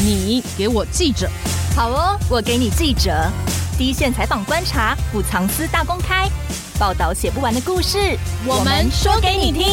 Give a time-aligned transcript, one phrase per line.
[0.00, 1.28] 你给我记者，
[1.74, 3.10] 好哦，我给你记者，
[3.76, 6.28] 第一线采访观察，不藏私大公开，
[6.78, 8.16] 报道写不完的故事，
[8.46, 9.66] 我们说给你听。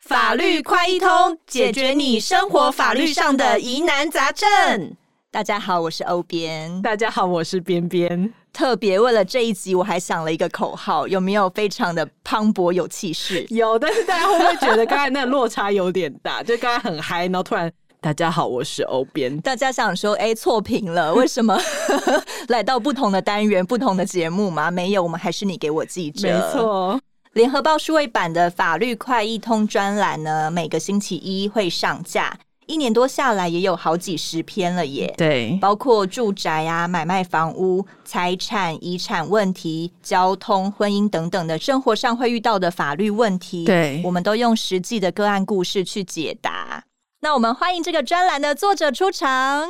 [0.00, 4.96] 法律快一通，解决你生活法律上的疑难杂症。
[5.30, 6.82] 大家好，我是欧编。
[6.82, 8.34] 大家好，我是边边。
[8.52, 13.46] 特别为了这一集，我还想了一个口号，有没有非常的磅礴有气势？
[13.50, 16.42] 有，但是大家会不会觉得刚才那个落差有点大？
[16.44, 19.40] 就刚才很嗨，然后突然大家好，我是欧编。
[19.40, 21.14] 大家想说，哎，错评了？
[21.14, 21.58] 为什么
[22.48, 24.70] 来到不同的单元、不同的节目吗？
[24.70, 26.28] 没有，我们还是你给我记者。
[26.28, 27.00] 没错，
[27.32, 32.38] 联合报数位版的法律快易通专栏呢，每个星期一会上架。
[32.66, 35.12] 一年多下来，也有好几十篇了耶。
[35.18, 43.64] 对，包括住宅啊、买卖房屋、财产、遗产问题、交通、婚姻等等的生活上会遇到的法律问题。
[43.64, 46.84] 对，我们都用实际的个案故事去解答。
[47.20, 49.68] 那我们欢迎这个专栏的作者出场。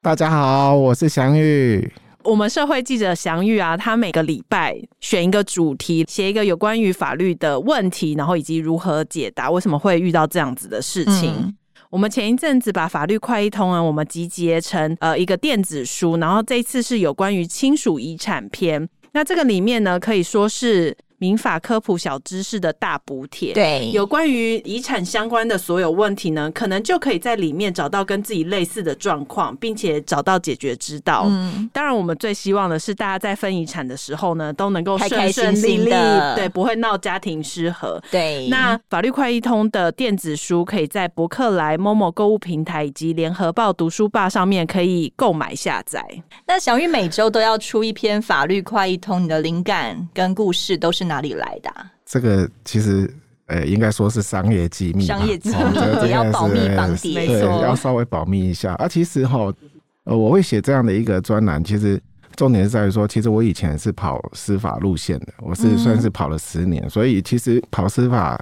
[0.00, 1.92] 大家好，我是祥玉。
[2.24, 11.34] 我们社会记者祥玉啊，他每个礼拜选一个主题，写一个有关于法律的问题，然后以及如何解答，为什么会遇到这样子的事情。
[11.36, 11.54] 嗯
[11.90, 18.88] 我们前一阵子把法律快一通啊，我们集结成呃一个电子书，然后这次是有关于亲属遗产篇。
[19.12, 20.96] 那这个里面呢，可以说是。
[21.18, 31.24] 民法科普小知识的大补帖，对，有关于遗产相关的所有问题呢，可能就可以在里面找到跟自己类似的状况，并且找到解决之道。
[31.26, 35.90] 嗯，当然，我们最希望的是大家在分遗产的时候呢，都能够顺顺利利，
[36.36, 38.00] 对，不会闹家庭失和。
[38.10, 46.04] 对，那法律快易通的电子书可以在博客来、momo 购物平台以及联合报读书吧上面可以购买下载。
[46.46, 51.90] 那小玉每周都要出一篇法律快易通，你的灵感跟故事都是哪里来的、啊？
[52.06, 53.12] 这个其实
[53.46, 55.56] 呃，应该说是商业机密，商业机密
[56.04, 58.74] 也 要保密防谍，对，要稍微保密一下。
[58.74, 59.52] 啊，其实哈，
[60.04, 62.00] 呃，我会写这样的一个专栏，其实
[62.36, 68.38] 重点是在于说，其实我以前是跑司法路线的，我是算是跑了十年，嗯、所以其实跑司法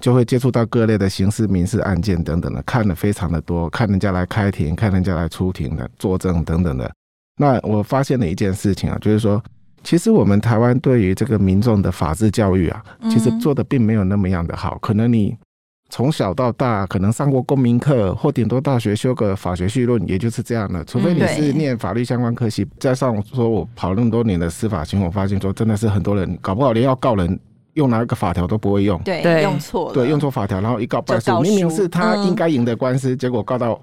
[0.00, 6.90] 就会接触到各类的刑事、民事案件等等的，看的非常的多，看人家来开庭，看人家来出庭的作证等等的。
[7.36, 9.42] 那我发现了一件事情啊，就是说。
[9.88, 14.76] 其实我们台湾对于这个民众的法治教育啊，其实做的并没有那么样的好。
[14.82, 15.34] 可能你
[15.88, 20.84] 从小到大可能上过公民课，或顶多大学修个法学绪论，也就是这样的。
[20.84, 27.40] 除非你是念法律相关科系，加上说我跑那么多年的司法情况，我发现说真的是很多人搞不好连要告人
[27.72, 33.80] 用哪一个法条都不会用，对，用错，对，用错法条，然后一告败诉，明明是他应该赢的官司，结果告到。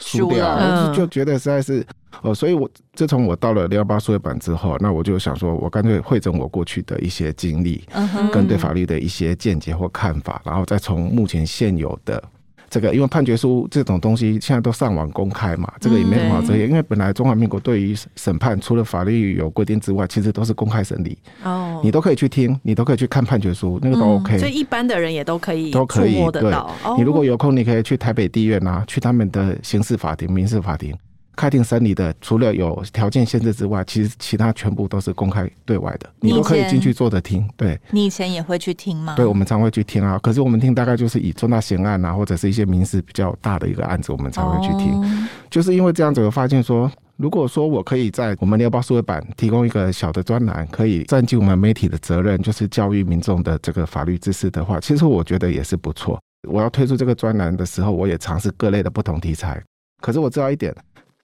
[0.00, 1.86] 输掉，就觉得实在是
[2.22, 7.84] 哦，所以我自从我到了六幺八数位版之后，那我就想说，我干脆汇整我过去的一些经历，
[8.32, 12.22] 跟对法律的一些见解或看法，然后再从目前现有的。
[12.70, 16.68] 这个因为判决书这种东西现在都上网公开嘛，这个也没什么遮掩。
[16.68, 21.18] 因为本来中华民国对于审判除了法律有规定之外，其实都是公开审理。
[21.42, 24.38] 哦，你都可以去听，你都可以去看判决书，那个都 OK。
[24.38, 26.70] 所以一般的人也都可以都可以摸得到。
[26.96, 30.96] 你如果有空，你可以去台北地院啊，去他们的刑事法庭、民事法庭。
[31.40, 37.48] 开庭审理的，除了有条件限制之外，其实其他全部都是公开对外的，你都可以进去坐着听。
[37.56, 39.14] 对，你以前也会去听吗？
[39.16, 40.18] 对，我们常会去听啊。
[40.18, 45.00] 可是我们听大概就是以重大刑案啊，或者是一些民事比较大的一个案子，我们才会去听。
[45.00, 56.20] 哦、就是因为这样子，我发现说，如果说我可以在我们联合报数位版提供一个小的专栏，可以占尽我们媒体的责任，就是教育民众的这个法律知识的话，其实我觉得也是不错。
[56.46, 59.58] 我要推出这个专栏的时候，我也尝试各类的不同题材。
[60.02, 60.74] 可是我知道一点。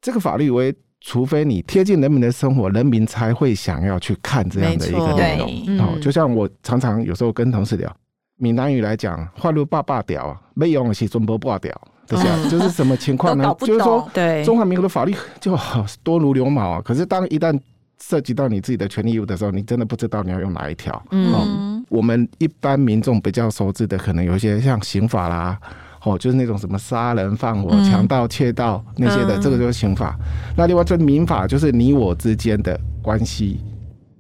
[0.01, 5.79] 这个法律为，除非你贴近人民的生活，人民才会想要去看这样的一个内容。
[5.79, 7.95] 哦，就像我常常有时候跟同事聊，
[8.39, 11.73] 闽南语来讲，话路爸爸屌，没用的是尊不爸屌，
[12.07, 13.55] 这些就是什么情况呢？
[13.61, 15.57] 就是说，对中华民国的法律就
[16.03, 16.83] 多如牛毛啊。
[16.85, 17.59] 可是当一旦
[18.01, 21.03] 涉及到你自己的权利义务的时候，你真的不知道你要用哪一条。
[21.11, 25.59] 嗯，我们一般民众比较熟知的，可能有一些像刑法啦。
[26.07, 30.17] 哦，就是那种什么杀人放火、强盗窃盗那些的，这个就是刑法。
[30.57, 33.61] 那另外这民法就是你我之间的关系。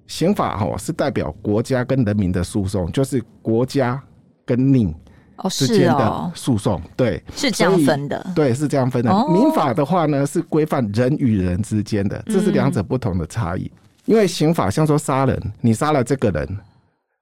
[0.08, 4.02] 刑法哈是代表国家跟人民的诉讼，就是国家
[4.44, 4.92] 跟你
[5.48, 6.82] 之间的诉讼。
[6.96, 8.26] 对，是这样分的。
[8.34, 9.12] 对，是这样分的。
[9.28, 13.70] 民法的话呢，是规范人与人之间的，这是两者不同的差异。
[14.06, 16.58] 因为刑法像说杀人，你杀了这个人。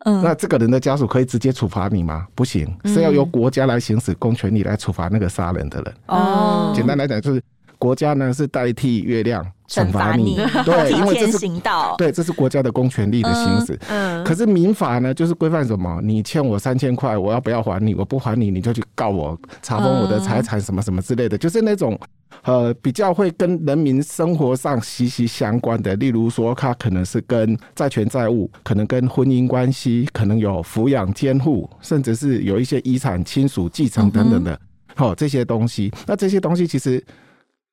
[0.04, 2.26] 嗯，那这个人的家属可以直接处罚你吗？
[2.34, 5.94] 不行，是要由国家来行使公权力来处罚那个杀人的人。
[6.06, 7.42] 哦，简单来讲就是
[7.84, 13.78] 国家呢是代替月亮惩罚你，你 对，因为这是行道，对，这是国家的公权力的行使。
[13.90, 16.00] 嗯，可是民法呢，就是规范什么？
[16.02, 17.94] 你欠我三千块，我要不要还你？
[17.94, 21.98] 我不还你，你就去告我，查封我的财产，什么什么之类的，就是那种
[22.44, 25.94] 呃比较会跟人民生活上息息相关的。
[25.96, 34.58] 例如说，它可能是跟债权债务，可能跟婚姻关系，可能有抚养监护，甚至是有一些遗产亲属继承等等的。
[34.96, 37.04] 好、哦，这些东西，那这些东西其实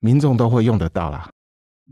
[0.01, 1.29] 民众都会用得到啦。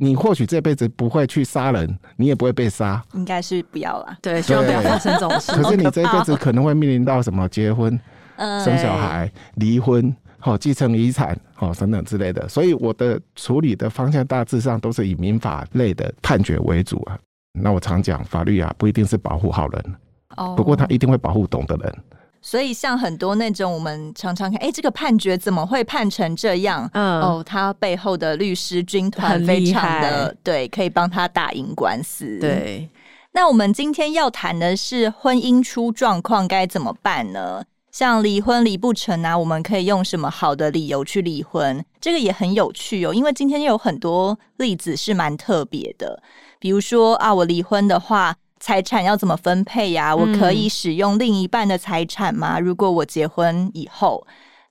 [0.02, 4.18] 你或许这辈子不会去杀人，你也不会被杀，应该是不要了。
[4.22, 5.52] 对，希望不要发生这种事。
[5.52, 7.48] 可是你这辈子可能会面临到什么？
[7.50, 8.00] 结婚、
[8.38, 12.48] 生小孩、离婚、好、哦、继承遗产、好、哦、等等之类的。
[12.48, 17.20] 所以我的处理的方向大致上都是以民法类的判决为主啊。
[17.60, 19.96] 那我常讲，法律啊不一定是保护好人，
[20.38, 21.98] 哦，不过他一定会保护懂的人。
[22.42, 26.90] 所以，像很多那种我们常常看，哎、欸，这个判决怎么会判成这样？
[26.94, 32.40] 嗯，哦，他背后的律师军团非常的对，可以帮他打赢官司。
[32.40, 32.90] 对，
[33.34, 37.64] 那我们今天要谈的是婚姻出状况该怎么办呢？
[37.92, 41.84] 像离婚离不成啊，我们可以用什么好的理由去离婚？
[42.00, 46.24] 这个也很有趣哦，因为今天有很多例子是蛮特别的，
[46.58, 48.38] 比如说啊，我离婚的话。
[48.60, 50.16] 财产要怎么分配呀？
[50.16, 52.60] 我可以使用另一半的财产吗？
[52.60, 54.26] 如果我结婚以后，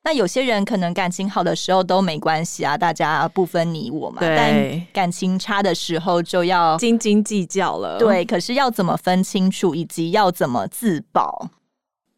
[0.05, 4.19] 那有些人可能感情好的时候都没关系啊，大家不分你我嘛。
[4.21, 7.99] 但感情差的时候就要斤斤计较了。
[7.99, 11.51] 对，可是要怎么分清楚，以及要怎么自保？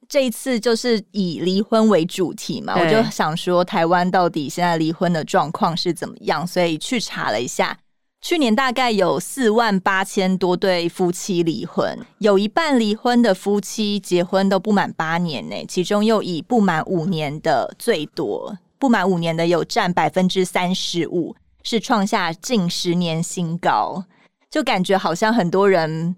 [0.08, 6.44] 这一次就是以离婚为主题嘛，我就想说，台湾到底现在离婚的状况是怎么样？
[6.44, 7.78] 所以去查了一下。
[8.20, 24.04] 去年大概有四万八千多对夫妻离婚，有一半离婚的夫妻结婚都不满八年呢，其中又以不满五年的最多，不满五年的有占百分之三十五，是创下近十年新高，
[24.50, 26.14] 就感觉好像很多人。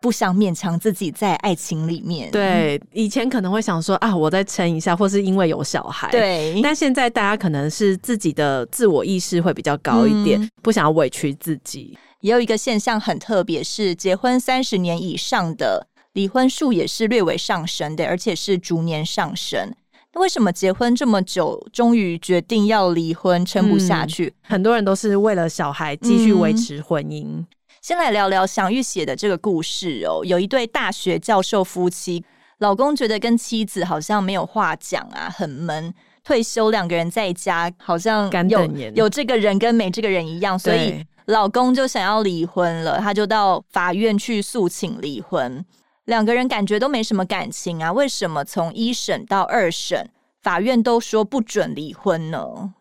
[0.00, 2.30] 不想勉强自己在爱情里面。
[2.30, 6.10] 对，以前可能会想说啊，我再撑一下，或是因为有小孩。
[6.10, 11.98] 对，但现在大家可能是自己的自我意识会比较高一点，嗯、不想要委屈自己。
[12.20, 19.72] 也有一个现象很特别，是结婚三十年以上的离婚数也是略微上升的，而且是逐年上升。
[20.14, 24.26] 那为什么结婚这么久，终于决定要离婚，撑不下去？
[24.26, 27.24] 嗯、很多人都是为了小孩继续维持婚姻。
[27.24, 27.46] 嗯
[27.88, 30.20] 先来聊聊祥玉写的这个故事哦。
[30.22, 32.22] 有一对大学教授夫妻，
[32.58, 35.94] 老公觉得跟妻子好像没有话讲啊，很闷。
[36.22, 42.98] 退休两个人在家，好像有有这个人跟没这个人一样，所以老公就想要离婚了。
[42.98, 45.64] 他就到法院去诉请离婚。
[46.04, 50.10] 两个人感觉都没什么感情啊，为什么从一审到二审，
[50.42, 52.38] 法院都说不准离婚呢？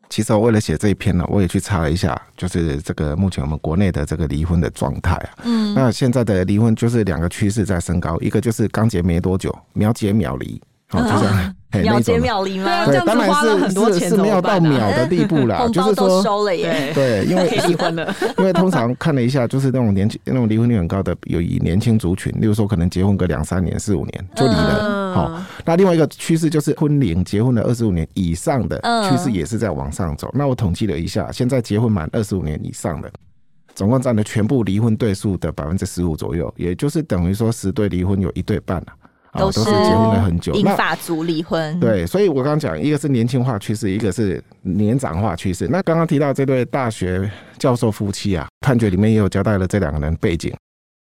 [0.10, 5.30] 其实我为了写这一篇呢，我也去查了一下，就是这个目前我们国内的这个离婚的状态啊。
[5.44, 10.62] 嗯，那现在的离婚就是两个趋势在升高，一个就是刚结没多久，秒结秒离。
[10.90, 11.54] 好，就这样。
[11.84, 12.86] 秒结秒离吗？
[12.86, 13.30] 对，当然
[13.70, 16.92] 是是是没有到秒的地步啦， 就是说收了耶。
[16.96, 18.16] 对，因为 离婚了。
[18.40, 25.14] 因为通常看了一下，就是那种年轻、那种离婚率很高的，有以年轻族群，例如说可能结婚个两三年、四五年就离了。
[25.14, 30.32] 好，那另外一个趋势就是婚龄，结婚了二十五年以上的趋势也是在往上走。
[30.34, 33.12] 那我统计了一下，现在结婚满二十五年以上的，
[33.76, 38.88] 总共占了全部离婚对数的百分之十五左右，也就是等于说十对离婚有一对半了。
[39.34, 41.80] 都是结婚了很久，英法族离婚。
[41.80, 45.68] 对，所以我刚刚讲，一个是年轻化趋势，一个是年长化趋势。
[45.68, 50.54] 那刚刚提到这对大学教授夫妻啊，判决里面也有交代了这两个人背景，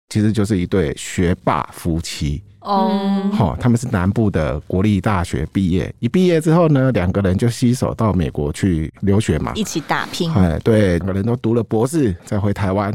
[0.10, 2.42] 其实就是一对学霸夫妻。
[2.62, 10.34] 哦，好，他们是南部的国立大学毕业，一毕业之后呢，两个人就携手到美国去留学嘛，一起打拼。
[10.34, 12.92] 哎，对，两个人都读了博士，再回台湾。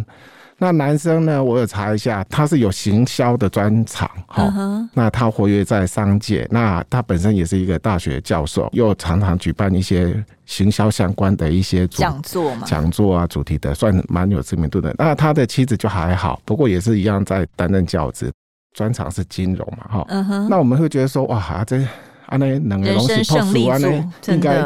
[0.62, 1.42] 那男生呢？
[1.42, 4.88] 我有查一下，他是有行销的专长，哈、uh。
[4.92, 14.94] 那他活跃在商界，那他本身也是一个大学教授，又常常举办一些行销相关的一些讲座嘛，讲座啊，主题的，算蛮有知名度的。
[14.98, 18.30] 那他的妻子就还好，不过也是一样在担任教职，
[18.76, 20.06] 专长是金融嘛，哈。
[20.10, 20.46] Uh.
[20.50, 21.82] 那我们会觉得说，哇，这
[22.26, 24.62] 安内能东西透出安内应该。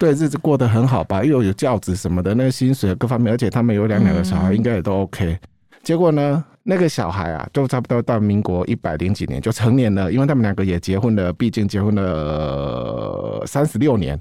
[0.00, 1.22] 对，日子过得很好吧？
[1.22, 5.38] 又有教职什么的，那个薪水各方面，而且他们有两两个小孩，应该也都 OK。
[5.82, 14.18] 结果呢，那个小孩啊，就差不多到民国一百零几年就成年了，因为他们两个也结婚了，毕竟结婚了三十六年。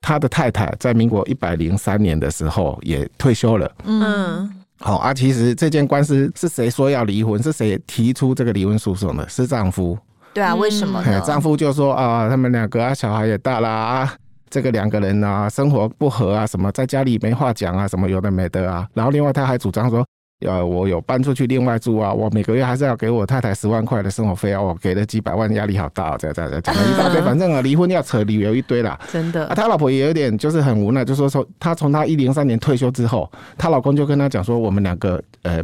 [0.00, 3.68] 他的太太在民国一百零三年的时候也退休了。
[3.84, 4.48] 嗯，
[4.78, 7.42] 好啊，其实这件官司是谁说要离婚？
[7.42, 9.28] 是谁提出这个离婚诉讼的？
[9.28, 9.98] 是丈夫。
[10.32, 11.20] 对啊，为什么呢？
[11.22, 14.14] 丈夫就说啊，他们两个啊，小孩也大了啊。
[14.50, 18.86] 这个两个人啊生活不和啊，什么在家里没话讲啊，什么有的没的啊。
[18.92, 20.04] 然后另外他还主张说，
[20.44, 28.98] 呃，我有搬出去另外住啊，我每个月还是要给我太太十万块的生活费啊，我给了几百万，压力好大，这样这样讲了一大堆，反正啊离婚要扯理由一堆啦。
[29.12, 35.62] 真的啊，他老婆也有点就是很无奈，就说说他从他一零三年退休之后，她老公就跟他讲说，我们两个呃。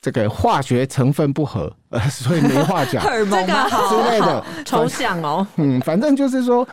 [0.00, 5.44] 这个化学成分不合，呃，所以没话讲，这个好之类的 抽象哦。
[5.56, 6.66] 嗯，反正就是说，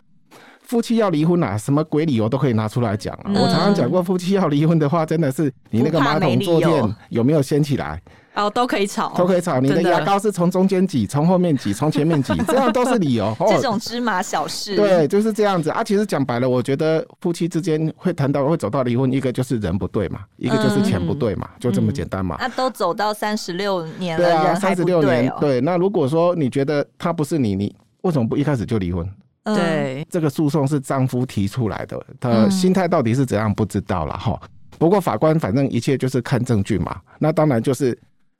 [0.66, 3.22] 夫妻要离婚啊，什么鬼理由都可以拿出来讲啊。
[3.26, 8.02] 嗯、我常常讲过，夫妻要离婚的话，真的是你那个马桶坐垫有没有掀起来？
[8.34, 9.58] 哦，都可以吵，都可以吵。
[9.60, 13.34] 你的牙膏是从中间挤，从后面挤，从前面挤，这样都是理由。
[13.48, 15.82] 这种芝麻小事，对，就是这样子啊。
[15.82, 22.36] 其实讲白了，我觉得夫妻之间会谈到会走到离婚，一个就是人不对嘛，一个就是钱不对嘛，就这么简单嘛。
[22.38, 25.60] 那都走到三十六年了，对啊，三十六年，对。
[25.62, 29.08] 那如果说你觉得他不是你，你为什么不一开始就离婚？
[29.54, 34.40] 对，这个诉讼是丈夫提出来的，他心态到底是怎样不知道了哈。
[34.78, 37.98] 不过法官反正一切就是看证据嘛，那当然就是。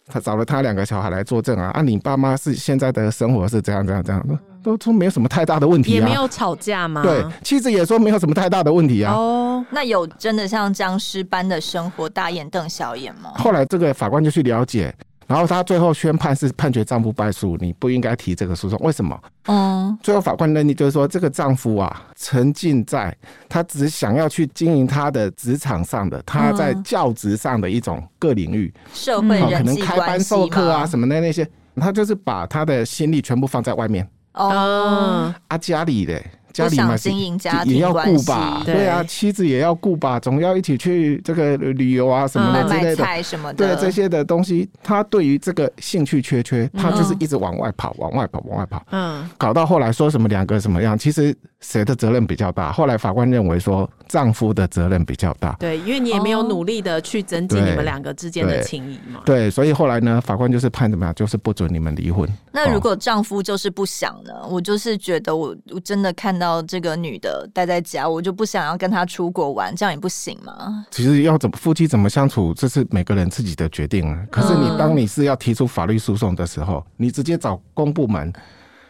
[0.08, 1.70] 他找了他两个小孩来作证啊！
[1.70, 7.02] 啊，你爸妈是现在的生活是这样这样这样的，都都没有什么太大的问题啊，也没有吵架吗？
[7.02, 9.12] 对，妻子也说没有什么太大的问题啊。
[9.12, 13.32] 哦，那有真的像僵尸般的生活，大眼瞪小眼吗？
[13.34, 14.94] 后来这个法官就去了解。
[15.26, 18.78] 然后他最后宣判是判决丈夫败诉，你不应该提这个诉讼。
[18.80, 19.20] 为什么？
[19.46, 23.16] 嗯，最后法官认定就是说，这个丈夫啊，沉浸在
[23.48, 34.08] 他只想要去经营他的职场上的，他在教职上的一种各领域，社会可能开班授课啊什么的那些，他就是把他的心力全部放在外面。
[34.34, 36.22] 哦，啊家里的。
[36.56, 52.72] 家里嘛，经营家庭也要顾吧，对啊，妻子也要顾吧，总要一起去这个旅游啊什么的之类的，买菜什么的，对这些的东西，他对于这个兴趣缺缺，他就是一直往外跑，往外跑，往外跑，嗯，搞到后来说什么两个什么样，其实谁的责任比较大？
[52.72, 62.26] 后来法官认为说丈夫的责任比较大，对，因为你也没有努力的去增进你们两个之间的情谊嘛，对，所以后来呢，法官就是判怎么样，就是不准你们离婚。
[62.52, 64.32] 那如果丈夫就是不想呢？
[64.48, 67.48] 我就是觉得我我真的看到这个女的。
[67.52, 70.84] 待在家，我就不想要跟她出国玩，这样也不行吗？
[70.90, 74.26] 其实要怎么夫妻怎么相处，这是每个人自己的决定啊。
[74.30, 78.32] 可是你当你是要提出法律诉讼的时候，你直接找公部门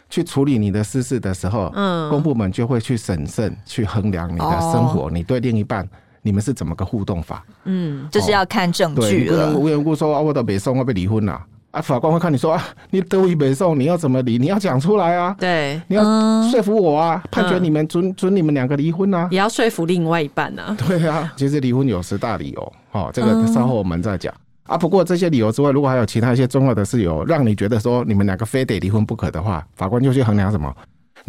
[0.09, 5.87] 去处理你的私事的时候，嗯，公部门就会去审慎去衡量你的生活，你对另一半
[6.21, 7.45] 你们是怎么个互动法？
[7.65, 9.53] 嗯，就是要看证据了。
[9.53, 11.33] 无缘无故说啊，我都没送，我被离婚了。
[11.33, 11.45] 啊，
[11.83, 14.37] 法官会看你说啊，你得以北宋，你要怎么离？
[14.37, 15.35] 你要讲出来啊！
[15.39, 16.03] 对，你要
[16.49, 20.75] 说服我啊，判决你们准准你们两个离婚啊，也要说服另外一半啊。
[20.87, 24.33] 对啊，其实离婚有十大理由，哦，这个稍后我们再讲
[24.63, 24.75] 啊。
[24.75, 30.73] 不过这些理由之外，如果还有其他一些重要的事由，让你觉得说你们两个非得离婚不可的话，法官就去衡量什么？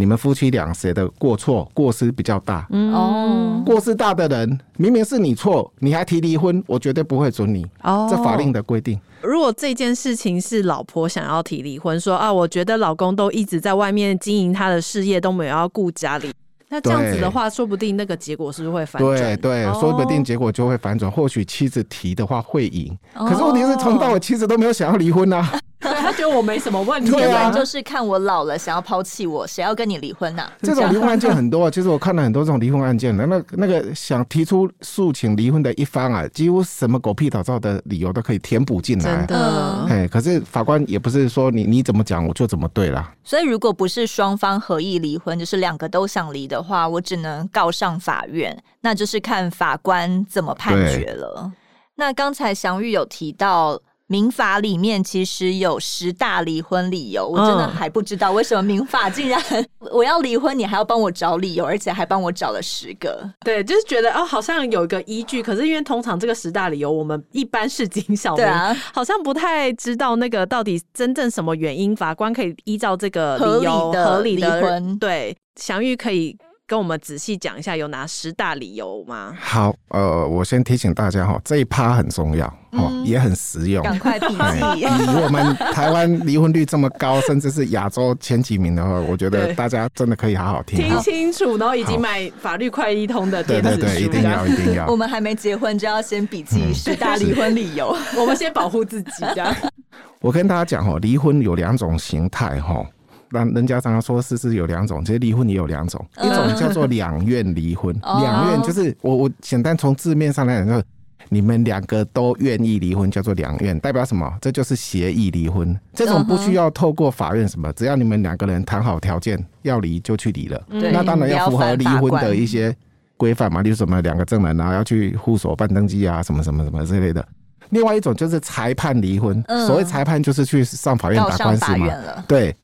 [0.00, 2.64] 你们夫妻俩谁的过错过失比较大？
[2.70, 7.66] 哦，过失大的人，明明是你错，你还提离婚，我绝对不会准你。
[7.82, 8.96] 哦，这法令的规定。
[9.22, 16.32] 如果这件事情是老婆想要提离婚，说啊，我觉得老公都一直在外面经营他的事业，都没有要顾家里。
[16.68, 19.18] 那这样子的话，说不定那个结果是不是会反转？
[19.18, 21.10] 对对，说不定结果就会反转。
[21.10, 25.58] 或许妻子提的话会赢，可是问题是从到我妻子都没有想要离婚啊。
[26.08, 27.10] 对，他觉得我没什么问题，
[27.54, 30.48] 就是看我老了想要抛弃我，谁要跟你离婚呐？
[30.62, 39.04] 这种离婚案件很多，其实我看了很多这种离婚案件的，那那个想提出诉请离婚的一方啊，几乎什么狗屁倒灶的理由都可以填补进来。
[39.04, 43.12] 真的，哎，可是法官也不是说你你怎么讲我就怎么对啦。
[43.22, 51.52] 所以如果不是双方合意离婚，就是两个都想离的话，我只能告上法院，那就是看法官怎么判决了。
[51.96, 53.78] 那刚才祥玉有提到。
[54.10, 59.38] 民法里面其实有十大离婚理由，我真的还不知道为什么民法竟然
[59.92, 63.30] 我要离婚，你还要帮我找理由，而且还帮我找了十个。
[63.44, 68.46] 对，就是觉得哦，好像有一个依据，可是因为通常这个十大理由，我们一般市井小 民
[68.94, 74.98] 好像不太知道那个到底真正什么原因，法官可以依照这个理由合理的离婚。
[74.98, 76.34] 对，祥玉可以。
[76.68, 79.34] 跟我们仔细讲一下有哪十大理由吗？
[79.40, 84.80] 好，呃，我先提醒大家哈，这一趴很重要哦，嗯、也很实用，赶快笔记。
[84.80, 93.80] 以我们台湾离婚率这么高，甚至是亚洲前几名的话，我觉得大家真的可以好好听，听清楚，然后以及买法律快易通的电子书。
[93.80, 94.86] 对对对，一定要一定要。
[94.88, 99.10] 我们还没结婚就要先笔记十大离婚理由， 我们先保护自己。
[99.34, 99.56] 这样，
[100.20, 102.84] 我跟大家讲哦，离婚有两种形态哈。
[103.30, 110.84] 那人家常常说，事实有两种，其实离婚也有两种，一种叫做两院离婚，两院就是我我简单从字面上来讲，就是
[111.28, 114.32] 你们两个都愿意离婚，叫做两院，代表什么？
[114.40, 120.62] 这就是协议离婚，这种不需要透过法院什么，只要你们两个人谈好条件要离就去离了。
[120.68, 122.74] 那当然要符合离婚的一些
[123.18, 127.26] 规范嘛，例如什么两个证人啊要去户所办登记啊，什么什么什么之类的。
[127.70, 131.88] 另外一种就是裁判离婚，嗯、所谓裁判就是去上法院打官司嘛。
[132.26, 132.56] 对，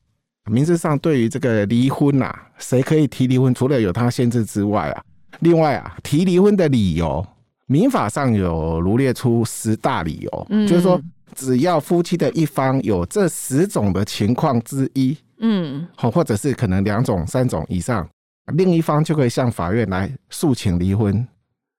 [0.51, 5.03] 民事上对于这个离婚呐、啊，谁可以提离婚，除了有他限制之外啊，
[5.39, 7.25] 另外啊，提离婚的理由，
[7.67, 11.01] 民法上有罗列出十大理由，嗯、就是说
[11.33, 18.07] 只要夫妻的一方有这十种的情况之一，嗯，好，或者是可能两种、三种以上，
[18.53, 21.27] 另一方就可以向法院来诉请离婚。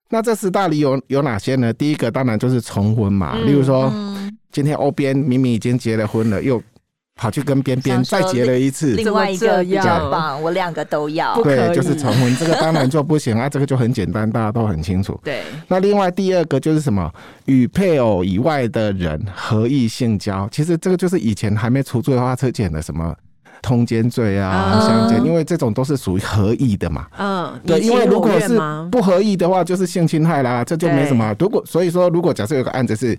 [0.08, 1.72] 那这十大理由有哪些呢？
[1.72, 3.92] 第一个当然就是重婚嘛，嗯、例如说，
[4.52, 6.62] 今天欧边明明已经结了婚了，又
[7.16, 15.18] 跑去跟边边再结了一次，另外一个要吧，我两个都要，对，就是重婚，这个当然就不行啊，这个就很简单，大家都很清楚。
[15.24, 17.10] 对，那另外第二个就是什么？
[17.46, 23.14] 与配偶以外的人合意性交，其实这个就是以前还没除罪化车检的什么？
[23.62, 27.06] 通奸罪啊，相奸，因为这种都是属于合意的嘛。
[27.18, 28.60] 嗯，对，因为如果是
[28.92, 31.34] 不合意的话，就是性侵害啦，这就没什么。
[31.38, 33.18] 如果所以说，如果假设有个案子是，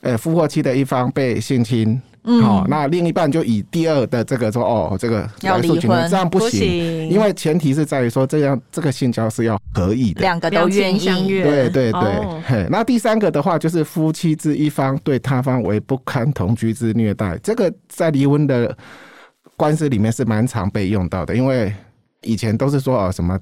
[0.00, 2.00] 呃，夫或妻的一方被性侵，
[2.42, 11.06] 好，那另一半就以第二的这个说，哦，这个要离婚，这样不行，因为前提是在于说，这样这个性交是要合意的，两个都愿意。
[11.42, 18.76] 对对对，嘿，那第三个的话就是夫妻之一方对他方为不堪同居之虐待，这个在离婚的。
[19.56, 21.74] 官司里面是蛮常被用到的，因为
[22.22, 23.36] 以前都是说哦什么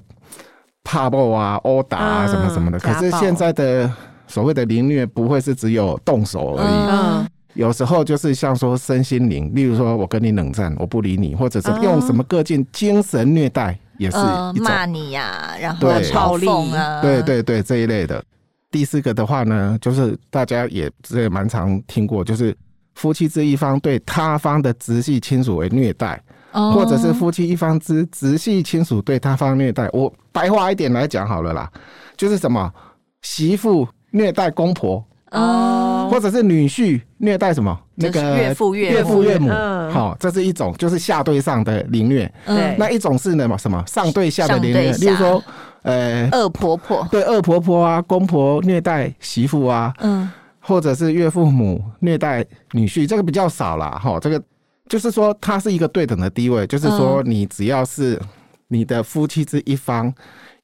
[0.83, 3.87] 怕暴啊、殴打啊什么什么的，可是现在的
[4.27, 14.17] 所谓的凌虐不会是只有动手而已，嗯有时候就是像说身心灵，例如说我跟你冷战，我不理你，或者是用什么个性精神虐待，也是
[14.61, 18.23] 骂你呀，然后嘲讽啊，对对对这一类的。
[18.69, 22.55] 第四个的话呢，就是大家也也蛮常听过，就是。
[22.95, 26.19] 夫妻之一方对他方的直系亲属为虐待，
[26.51, 29.87] 或者是夫妻一方之直系亲属对他方虐待。
[29.93, 31.71] 我白话一点来讲好了啦，
[32.15, 32.73] 就是什么
[33.21, 39.49] 媳妇虐待公婆，哦，或者是女婿虐待什么那个岳父岳父岳母，
[39.91, 42.31] 好，这是一种就是下对上的凌虐。
[42.45, 45.43] 对，那一种是呢什么上对下的凌虐，例如说，
[45.83, 50.29] 呃，恶婆婆对恶婆婆啊，公婆虐待媳妇啊，嗯。
[50.59, 53.97] 或者是岳父母虐待女婿，这个比较少啦。
[54.03, 54.19] 哈。
[54.19, 54.43] 这个
[54.89, 58.19] 就是说，它是一个对等的地位，就是说，你只要是
[58.67, 60.13] 你的夫妻之一方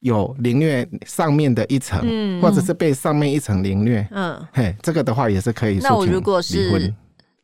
[0.04, 5.78] 有凌虐上面的一层，嗯，或者是被上面一层凌虐，嗯，嘿，这个的话也是可以。
[5.78, 6.92] 那我如果是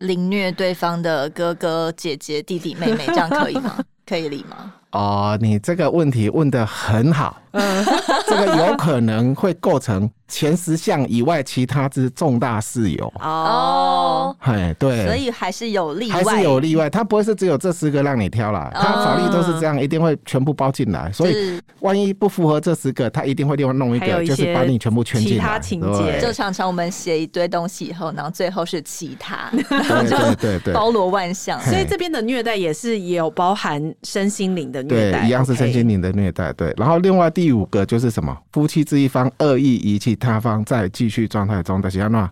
[0.01, 3.83] 凌虐对方的哥哥、姐姐、弟弟、妹妹，这样可以吗？
[4.05, 4.75] 可以理吗？
[4.91, 7.85] 哦，你这个问题问的很好，嗯，
[8.27, 13.13] 这个有可能会构成前十项以外其他之重大事由。
[13.21, 34.81] 哦，哎，对，所以还是有例外，还是有例外，它不会是只有这十个让你挑啦，它法律都是这样，一定会全部包进来，所以万一不符合这十个，他一定会另外弄一个，就是把你全部圈进来，其他情节，就常常我们写一堆东西以后，然后最后是其他，对对对对，包罗万象，所以这边的虐待也是也有包含身心灵的。
[34.91, 36.53] 对，一样是身心灵的虐待。
[36.55, 38.37] 对，然后另外第五个就是什么？
[38.53, 42.31] 夫妻之一方恶意遗弃他方在继续状态中的，像那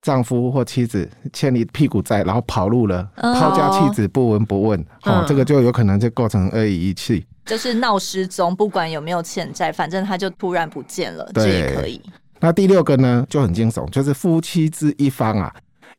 [0.00, 12.00] 丈夫或妻子欠你屁股债，然后跑路了，抛家弃子不闻不问，哦，这个就有可能就构成恶意遗弃，就是闹失踪，不管有没有欠债，反正他就突然不见了，这也可以。
[12.40, 15.52] 那第六个呢，就很惊悚，就是夫妻之一方啊，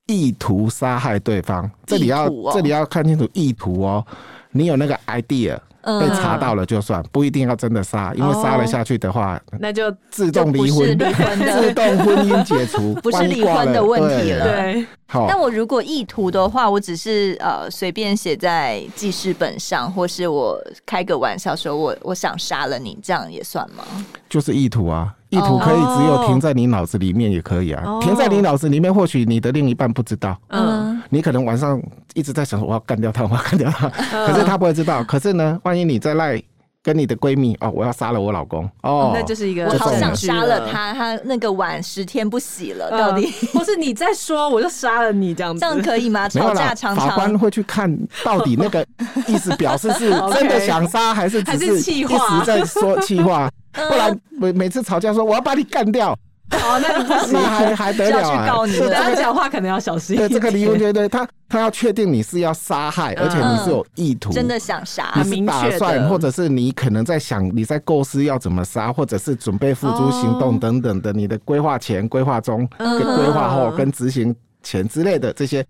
[0.07, 4.05] 意图杀害对方，这里要这里要看清楚意图哦，
[4.51, 5.59] 你有那个 idea。
[5.83, 14.45] 被查到了就算，不一定要真的杀，因为杀了下去的话，那就自动离婚， 自动婚姻解除，不是离婚的问题了。
[14.45, 15.25] 对，好。
[15.27, 23.83] 但我如果意图的话，我只是呃随便写在记事本上，或是我开个玩笑说我我想杀了你，这样也算吗？
[24.29, 25.13] 就是意图啊。
[25.29, 30.35] 意图可以只有停在你脑子里面也可以啊，哦、停在你脑子里面，或许你的另一半不知道。
[30.47, 31.79] 嗯，你可能晚上
[32.15, 35.03] 一直在想说我要干掉他，我要干掉他，嗯、可是他不会知道。
[35.03, 36.41] 可是呢，万一你在赖
[36.89, 38.67] 跟你的闺蜜哦，我要杀了我老公。
[38.81, 46.27] 哦，那就是一个我好想杀了他，他那个碗十天不洗了，到底、嗯、 或是你在说我就杀了你这样子，这样可以吗？
[46.27, 47.09] 吵架常常。
[47.09, 48.83] 法官会去看到底那个
[49.29, 53.47] 意思表示是 真的想杀还是只是一直在说气话。
[53.71, 56.17] 不然每每次吵架说我要把你干掉，
[56.51, 58.47] 哦，那你不行，还还得了啊？
[58.47, 60.17] 告你，等下讲话可能要小心。
[60.17, 75.65] 对这个离婚，对对，他他要确定你是要杀害，而且你是有意图，真的想杀，你是打算，或者是你可能在想，你在构思要怎么杀，或者是准备付诸行动等等的，你的规划前、规划中、跟规划后、跟执行前之类的这些，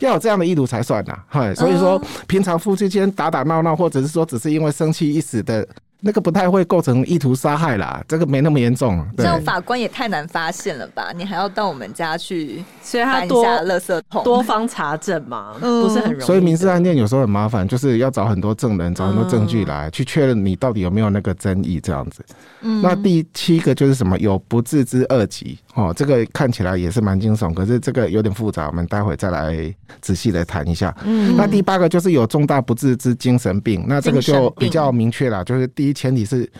[0.00, 1.16] 要有这样的意图才算呐。
[1.28, 5.66] 嗨，所以说平常夫妻间打打闹闹，或者是说只是因为生气一时的。
[6.04, 9.02] 那个不太会构成意图杀害啦，这个没那么严重。
[9.16, 11.12] 这样法官也太难发现了吧？
[11.16, 16.24] 你还要到我们家去，所以他多垃圾桶，多方查证嘛，不是很容易。
[16.24, 22.22] 所以民事案件有时候很麻烦，就是要找很多证人，找很多证据来去确认你到底有没有那个争议这样子。
[22.60, 24.18] 嗯，那第七个就是什么？
[24.18, 30.94] 有不治之二级哦，这个看起来也是蛮惊悚，可是这个有点复杂，我们待会再来仔细的谈一下。
[31.04, 36.50] 嗯，那第八个就是有重大不治之精神病，那这个就比较明确了，就是第一前提是。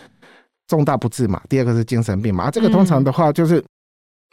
[0.67, 3.63] 重大不治嘛，第二个是精神病嘛，啊，这个通常的话就是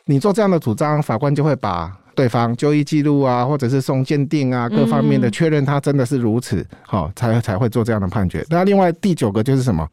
[0.07, 8.43] 你做这样的主张，法官就会把对方就医记录啊，或者是送鉴定啊，各方面的确认他真的是如此，好，才才会做这样的判决。
[8.49, 9.87] 那另外第九个就是什么，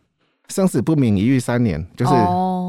[0.48, 2.14] 生死不明，一遇三年，就是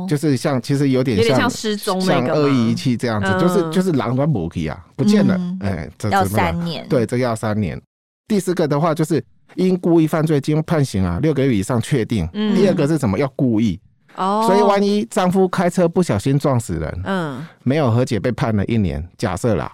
[0.09, 7.81] 就是像其实有点像失踪，像恶意遗弃这样子，就是就是狼端母体啊，不见了，哎，这要三年，对，这个要三年。
[8.27, 9.25] 第四个的话就是。
[9.55, 12.29] 因故意犯罪经判刑啊，六个月以上确定。
[12.33, 13.19] 嗯、第二个是什么？
[13.19, 13.81] 要故意。
[14.17, 14.45] 哦。
[14.47, 19.07] 所以万一丈夫开车不小心撞死人，嗯，没有和解被判了一年。
[19.19, 19.73] 假设啦，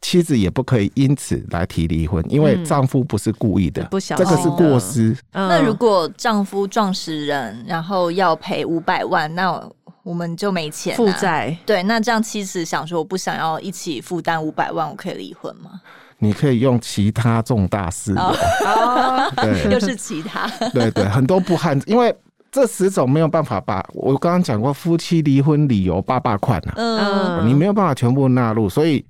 [0.00, 5.12] 妻子也不可以因此来提离婚，因为丈夫不是故意的，不小心，这个是过失。
[5.32, 9.62] 哦、那如果丈夫撞死人，然后要赔五百万，那
[10.02, 11.56] 我们就没钱负债。
[11.64, 15.80] 对，那这样妻子想说，我不想要一起负担五百万，我可以离婚吗？
[16.22, 18.14] 你可以用其他重大事。
[18.14, 22.14] 由哦， 对，又是其他，对对，很多不汉，因为
[22.52, 29.04] 这十种没有办法把我刚刚讲过夫妻离婚理由八八款啊，嗯，你没有办法全部纳入，所以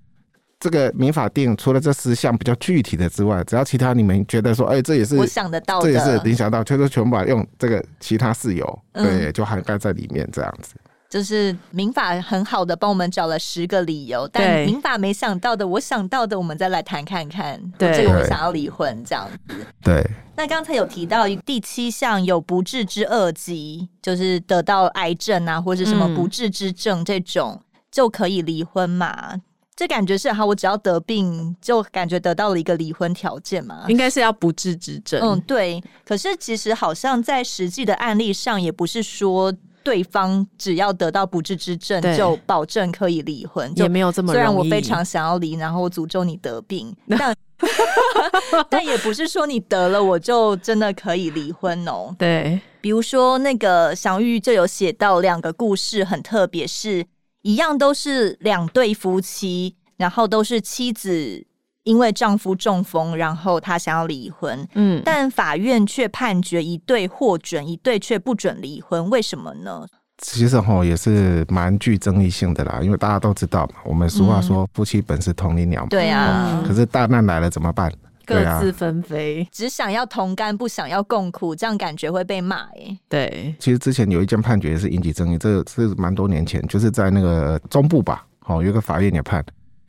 [0.58, 10.74] 这个民法定除了这十项比较具体的之外，只要其他你们觉得说，哎，这也是我想得到，这也是你想到，就是全部把用这个其他事由，对，就涵盖在里面这样子。
[11.12, 17.60] 就是民法很好的帮我们找了十个理由，但民法没想到的，我想到的，我们再来谈看看。
[17.76, 19.66] 对，这个我想要离婚这样子。
[19.84, 20.02] 对。
[20.34, 29.38] 那刚才有提到第七项有不治之恶疾，就是得到癌症啊，或者什么不治之症这种、嗯、就可以离婚嘛？
[29.76, 33.84] 这感觉是哈，我只要得病就感觉得到了一个离婚条件嘛？
[33.86, 35.20] 应该是要不治之症。
[35.22, 35.84] 嗯，对。
[36.06, 39.52] 可是其实好像在实际的案例上，也不是说。
[39.84, 44.32] 对方只要得到不治之症，就保证可以离婚，也没有这么。
[44.32, 47.36] 虽然我非常想要离，然后我诅咒你得病， 但
[48.68, 52.14] 但也不是说你得了我就真的可以离婚哦。
[52.18, 57.06] 对，比如说那个祥玉就有写到两个故事，很特别，是
[57.42, 61.46] 一样都是两对夫妻，然后都是妻子。
[61.84, 69.86] 因为丈夫中风，然后她想要离婚，嗯，但法院却判决一对获准，一对却不准离婚，为什么呢？
[70.18, 77.92] 其实吼也是蛮具争议性的啦，因为大家都知道嘛，我们俗话说夫妻本是同林鸟嘛，对啊，可是大难来了怎么办？
[78.24, 82.96] 各自纷飞，只想要同甘，不想要共苦，这样感觉会被骂哎。
[83.08, 89.44] 对，其实之前有一件判决是引起争议，这是蛮多年前，就是在那个中部吧，哦，有一个法院也判。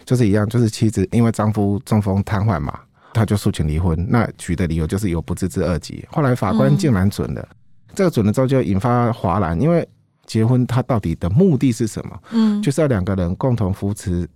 [0.05, 2.77] 就是一样，就是妻子因为丈夫中风瘫痪嘛，
[3.13, 4.05] 他就诉请离婚。
[4.09, 6.05] 那举的理由就是有不治之二级。
[6.11, 7.55] 后来法官竟然准了，嗯、
[7.95, 9.87] 这个准了之后就引发哗然，因为
[10.25, 12.19] 结婚他到底的目的是什么？
[12.31, 14.27] 嗯，就是要两个人共同扶持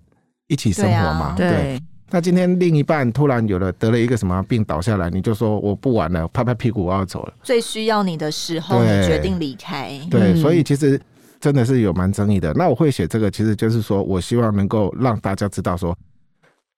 [0.48, 1.34] 一起生活嘛。
[1.36, 1.82] 对，啊、对。
[2.10, 7.34] 那今天另一半突然有了得了一个什么病倒下来，你就说我不玩了，拍拍屁股我要走了。
[7.44, 10.00] 最需要你的时候，你决定离开。
[10.10, 11.00] 对，嗯、所以其实。
[11.40, 12.54] 真的是有蛮争议的。
[12.54, 15.98] 那我会写这个，其实就是说我希望能够让大家知道说，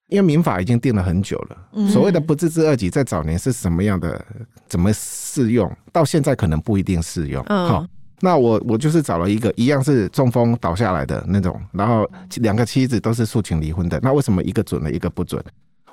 [0.07, 4.25] 因为民法已经定了很久了，所谓的不治之二疾在早年是什么样的，
[4.67, 7.43] 怎么适用，到现在可能不一定适用。
[7.45, 7.85] 好，
[8.19, 13.99] 那我我就是找了一个一样是中风倒下来的那种，然后两个妻子都是诉请离婚的。
[14.01, 15.43] 那为什么一个准了，一个不准？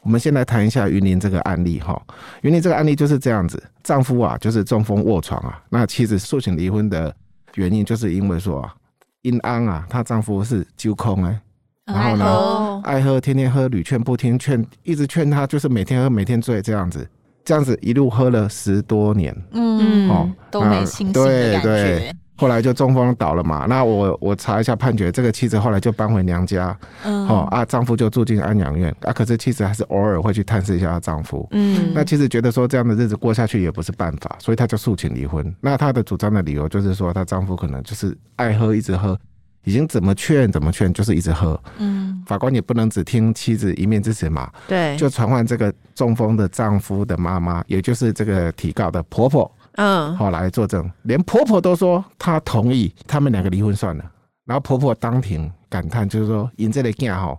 [0.03, 2.01] 我们先来谈一下云林这个案例哈。
[2.43, 7.15] 云林这个案例就是这样子，丈夫啊就是中风卧床啊，那妻子诉请离婚的。
[7.57, 8.75] 原因就是因为说啊，
[9.23, 11.41] 因安啊，她丈夫是酒空哎，
[11.85, 17.07] 然后呢，爱喝，天天喝，屡劝不听，劝一直劝她，就是每天喝，每天醉这样子，
[17.45, 21.69] 这样子一路喝了十多年，嗯，哦，都没清醒的感觉。
[21.69, 28.95] 对对后来就中风倒了嘛，那我我查一下判决，这个妻子后来就搬回娘家，嗯，哦啊，丈夫就住进安养院。
[29.01, 35.55] 啊，可是妻子还是偶尔会去探视一下她丈夫，嗯，那妻子觉得说这样的日子过下去也不是办法，所以她就诉请离婚。
[35.61, 39.19] 那她的主张的理由就是说，她丈夫可能就是爱喝，一直喝，
[39.65, 49.51] 已经怎么劝怎么劝，就是一直喝，嗯，法官也不能只听妻子一面之词嘛，对，就传唤这个中风的丈夫的妈妈，也就是这个提告的婆婆。
[49.77, 54.05] 嗯，好，来作证，连婆婆都说她同意，他们两个离婚算了。
[54.45, 57.37] 然后婆婆当庭感叹，就是说，因这个囝吼，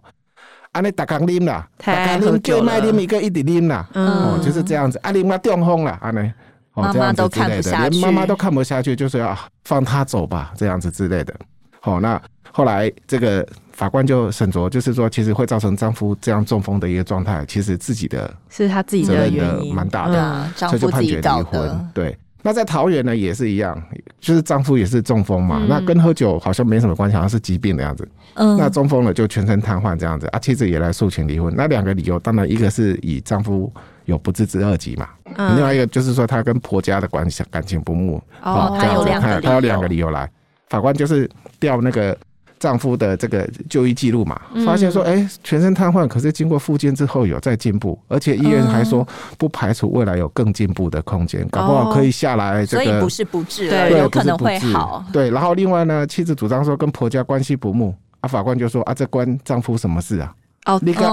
[0.73, 6.32] 安尼大家啉啦，大家啉，就卖啉一个一直啉啦，哦，就是这样子，啊，啉啊中风啦，安尼，
[6.73, 11.34] 哦，这样子之类的，连妈妈都看不下去，就是要放他走吧，这样子之类的。
[11.80, 12.21] 好，那
[12.52, 21.89] 后来这个法官就审酌，就是说，其实会造成丈夫这样中风的一个状态，其实自己的是他自己的原因蛮大的，所以就判决离婚。
[21.93, 22.17] 对。
[22.47, 23.77] 那在桃园呢也是一样，
[24.21, 28.07] 就是丈夫也是中风嘛，嗯、那跟喝酒好像没什么关系，好像是疾病的样子。
[28.36, 31.53] 嗯，那中风了就全身瘫痪这样子啊，妻子也来诉请离婚。
[31.57, 33.69] 那两个理由，当然一个是以丈夫
[34.05, 38.23] 有不治之二疾嘛，嗯、另外一个就是说她跟婆家的关系感情不睦。
[38.41, 40.31] 哦，他有两个，他有两个理由来，
[40.69, 41.29] 法官就是
[41.60, 42.17] 调那个。
[42.60, 52.65] 丈夫的这个就医记录嘛，发现说，哎、欸，全身瘫痪，可是经过复健之后有在进步，而且医院还说不排除未来有更进步的空间，搞不好可以下来。
[52.65, 55.06] 这个所以不是不治，对，有可能会好。
[55.13, 60.34] 对，然后另外呢，妻子主张说跟婆家关系不睦，啊，法官就说啊，这关丈夫什么事啊？
[60.65, 61.08] 哦，你跟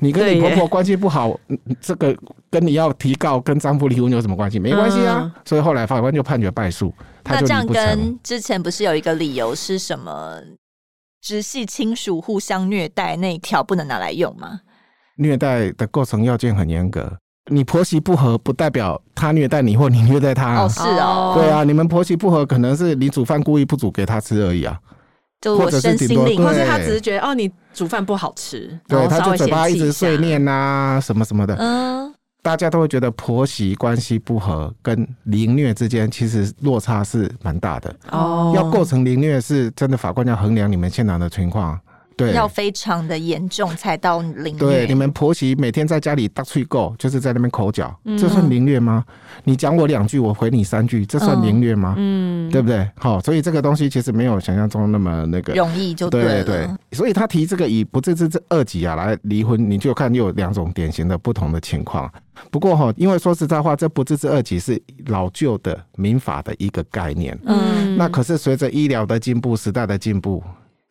[0.00, 1.34] 你跟你婆婆关系不好，
[1.80, 2.14] 这个
[2.50, 4.58] 跟你要提告跟丈夫离婚有什么关系？
[4.58, 5.32] 没关系啊。
[5.46, 6.92] 所以后来法官就判决败诉。
[7.24, 10.38] 那这样跟之前不是有一个理由是什么？
[11.20, 14.60] 直系亲属互相虐待那一条不能拿来用吗？
[15.16, 17.18] 虐待的构成要件很严格，
[17.50, 20.62] 你婆媳不和不代表他虐待你或你虐待他啊。
[20.62, 24.78] 哦，是哦，对啊，你们婆媳不和可能是你煮饭故意不煮给他吃而已啊，
[25.40, 32.14] 就我身心灵，或者是他只是觉得哦，你煮饭不好吃，对，他就嘴巴一直碎念呐，什么什么的，嗯。
[32.48, 38.54] 大家都会觉得婆媳关系不和跟凌虐之间其实落差是蛮大的哦。
[38.56, 41.78] 要构成凌虐，是真的，法官要衡量你们现场的情况。
[42.18, 44.58] 对，要非常的严重才到凌虐。
[44.58, 49.04] 对，你们婆媳每天在家里大吹够，就是在那边口角，嗯、这算凌虐吗？
[49.44, 51.94] 你讲我两句，我回你三句，这算凌虐吗？
[51.96, 52.90] 嗯，对不对？
[52.96, 56.24] 好，所以这个东西其实没有想象中那么那个容易，就对。
[56.24, 62.12] 对对，所以他提这个以不治之二级啊来离婚，你就看有两种典型的不同的情况。
[62.50, 67.38] 不过哈，因为说实在话，这不治之二级是老旧的民法的一个概念。
[67.44, 70.42] 嗯，那可是随着医疗的进步，时代的进步。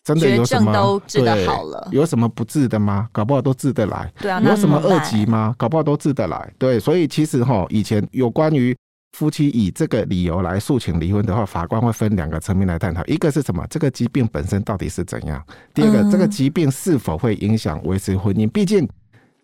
[0.08, 1.86] 真的有什么都治得好了？
[1.92, 3.10] 有什么不治的吗？
[3.12, 4.10] 搞不好都治得来。
[4.22, 5.54] 对啊，有什么二疾吗？
[5.58, 6.54] 搞不好都治得来。
[6.58, 8.74] 对，所以其实哈，以前有关于
[9.18, 13.66] 夫妻以这个理由来诉请离婚的话，法官会分两个层面来探讨：一个是什么？
[13.70, 15.44] 这个疾病本身到底是怎样？
[15.74, 18.50] 第二个，这个疾病是否会影响维持婚姻？
[18.50, 18.88] 毕竟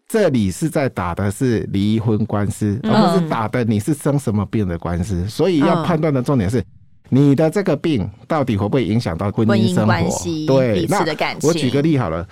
[0.08, 5.28] 这里是在打的是离婚官司，而不是打的你是生什么病的官司。
[5.28, 6.64] 所以要判断的重点是。
[7.10, 10.46] 你的这个病到底会不会影响到婚姻生活？
[10.48, 11.06] 对，那
[11.44, 12.28] 我举个例好了，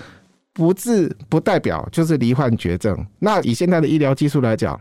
[0.53, 3.05] 不治不代表就是罹患绝症。
[3.19, 4.79] 那以现在的医疗技术来讲，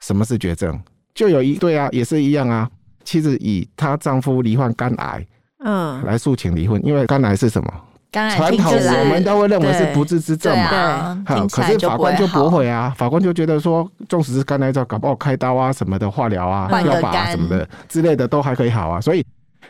[0.00, 0.80] 什么是绝症？
[1.14, 2.70] 就有一对啊，也是一样啊。
[3.04, 5.26] 妻子以她丈夫罹患肝癌，
[5.64, 7.72] 嗯，来诉请离婚，因为肝癌是什么？
[8.14, 11.22] 传统我们都会认为是不治之症嘛。
[11.26, 19.24] 好，可是法官就不会啊，法官就觉得说，纵使是肝癌症，搞不好开刀啊什么的，化疗啊、标靶啊什么的之类的都还可以好啊，所以。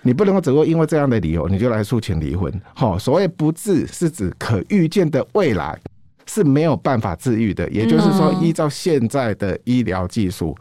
[0.07, 2.53] 你不能够只会因为这样的理由，你就来诉请离婚。
[2.75, 5.75] 好，所谓不治是指可预见的未来
[6.27, 10.55] 是没有办法治愈的，也就是说，依照现在的医疗技术，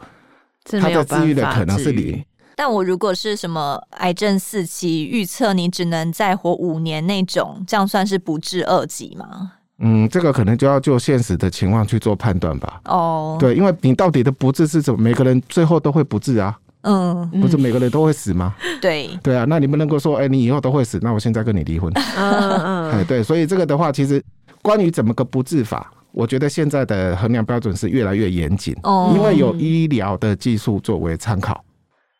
[0.80, 2.24] 它的治愈的可能是零。
[2.56, 9.52] 但我如果是什么癌症四期，预测你只能再活五年那种，这样算是不治二级吗？
[9.78, 12.80] 嗯，这个可能就要就现实的情况去做判断吧。
[12.84, 16.56] 哦，对，因为你到底的不治是怎么，每个人最后都会不治啊。
[16.82, 18.54] 嗯，不是每个人都会死吗？
[18.80, 21.90] 对对啊，那你不能够说，哎、欸，你以后都会死，那我现在跟你离婚。
[22.14, 24.22] 嗯嗯，哎，对，所以这个的话，其实
[24.60, 31.64] 关于怎么个不治法，我觉得现在的衡量标准是越来越严谨，哦，因为有医疗的技术作为参考。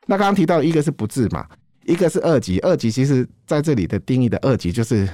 [0.06, 1.46] 那刚刚提到一个是不治嘛，
[1.84, 5.08] 一个是二级，二级其实在这里的定义的二级就是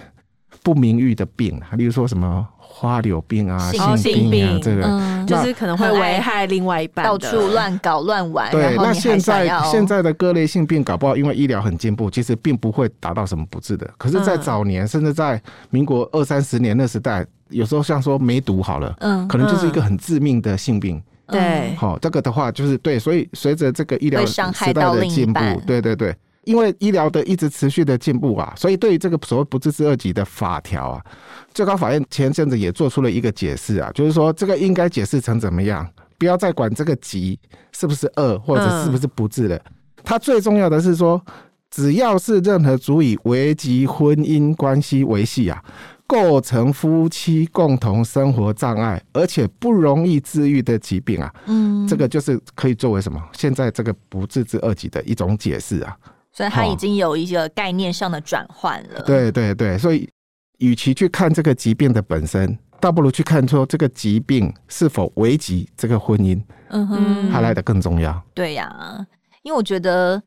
[0.62, 2.46] 不名誉的病，例如说什么。
[2.72, 3.58] 花柳病啊，
[3.96, 8.48] 性病啊，这个、嗯、就是可能会危害另外一半，到处乱搞乱玩。
[8.52, 13.90] 对，那现在现在的各类性病，搞不好因为医疗很进步，其实并不会达到什么不治的。
[13.98, 21.02] 可是，在早年，嗯、甚至在民国二三十年那时代，有时候像说梅毒好了，嗯，可能就是一个很致命的性病。
[21.30, 26.14] 对、嗯，好，这个的话就是对，所以随着这个医疗时代的进步，对对对。
[26.44, 31.04] 因为医疗的一直持续的进步啊，所以对于这个所谓不治之二级的法条啊，
[31.52, 35.86] 最高法院前阵子也做出了一个解释啊，就是说这个应该解释成怎么样？
[36.18, 37.38] 不要再管这个疾
[37.72, 39.62] 是不是二或者是不是不治的，
[40.02, 41.22] 它最重要的是说，
[41.70, 45.62] 只要是任何足以危及婚姻关系维系啊，
[46.10, 53.22] 构成夫妻共同生活障碍，而且不容易治愈的疾病啊，嗯，这个就是可以作为什么？
[53.32, 55.96] 现在这个不治之二疾的一种解释啊。
[56.32, 59.00] 所以它已经有一个概念上的转换了。
[59.02, 60.10] 对对对，所以
[60.58, 68.20] 与其去看这个疾病的本身，倒不如去看说这个疾病是否危及这个婚姻，嗯哼，还来的更重要。
[68.34, 69.06] 对呀、啊，
[69.42, 70.20] 因为我觉得。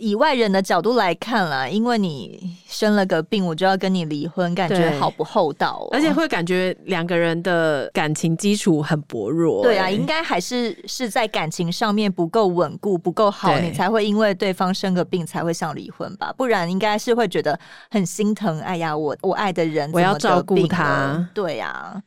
[0.00, 5.88] 以外人的角度来看啦，因为你生了个病，我就要跟你离婚，感觉好不厚道哦。
[5.92, 9.62] 而且会感觉两个人的感情基础很薄弱。
[9.62, 16.32] 对啊，应该还是是在感情上面不够稳固、不够好，你才会因为对方生个病才会想离婚吧？
[16.36, 17.58] 不然应该是会觉得
[17.90, 18.58] 很心疼。
[18.60, 21.28] 哎呀，我我爱的人，我要照顾他。
[21.34, 22.02] 对啊，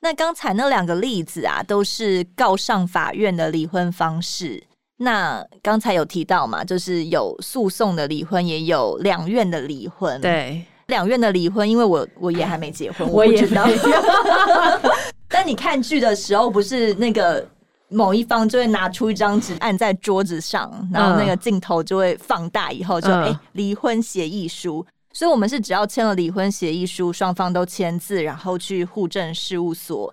[0.00, 4.64] 那刚才那两个例子啊，都是告上法院的离婚方式。
[5.00, 10.20] 那刚才有提到嘛，就是有诉讼的离婚，也有两院的离婚。
[10.20, 13.64] 对，两院的离婚，因为我我也还没结婚，我也知道。
[15.30, 17.46] 但你看剧的时候，不是那个
[17.88, 24.84] 某一方就会拿出一张纸按在桌子上，然后那个镜头就会放大，以后就哎离婚协议书。
[25.12, 30.12] 所以我们是只要签了离婚协议书，双方都签字，然后去户政事务所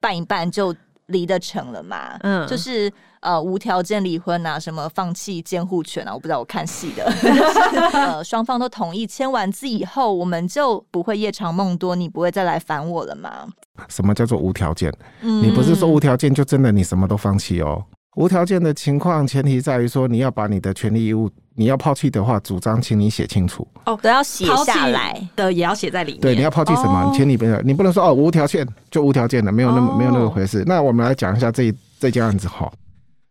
[0.00, 0.72] 办一办，就
[1.06, 2.16] 离得成了嘛。
[2.20, 2.88] 嗯，就是。
[3.20, 7.04] 呃，无条件离婚啊，什么放弃监护权啊，我不知道，我看戏的。
[7.92, 13.46] 呃，双方都同意签完字以后，我们就不会夜长梦多，你不会再来烦我了吗？
[13.88, 14.90] 什么叫做无条件？
[15.20, 17.84] 嗯，你不是说无条件就真的你什么都放弃哦？
[18.16, 26.20] 无条件的情况前提在于说你要把你的权利义务，你要抛弃的话，主张请你写清楚哦，都要写下来的，也要写在里面。
[26.22, 27.12] 对，你要抛弃什么？
[27.14, 30.64] 前提不要，你不能说哦，无条件就无条件的，没有那么、哦、没有那么回事。
[30.66, 32.70] 那我们来讲一下这这件案子哈。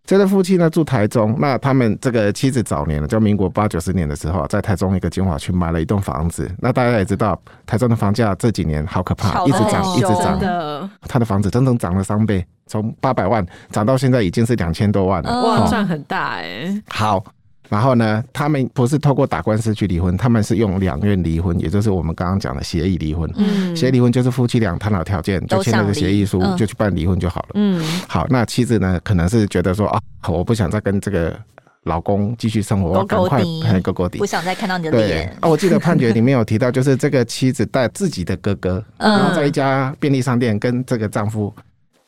[0.09, 6.49] 这对夫妻呢住台中，那他们这个妻子早年呢，就民国八九十年的时候，在台中一个精华区买了一栋房子。
[6.57, 10.89] 那大家也知道，台中的房价这几年好可怕，一直涨，一直涨。
[11.01, 16.81] 他的房子整整涨了三倍，从八百万涨到现在已经是两千多万了，哇，赚很大哎。
[16.87, 17.23] 好。
[17.69, 23.31] 然后呢，他们不是透过打官司去离婚，他们是用两院离婚，也就是我们刚刚讲的协议离婚。
[23.35, 27.49] 嗯，协议离婚就是夫妻俩谈好条件，就签了个协议书，就去办离婚就好了。
[27.53, 31.37] 嗯，好，那妻子呢，可能是觉得说啊，我不想再跟这个
[31.83, 35.29] 老公继续生活，我赶快拍个锅底，不想再看到你的脸。
[35.39, 41.53] 啊，我记得 判决里面有提到，就是这个妻子带自己的哥哥，然后在一家便利商店跟这个丈夫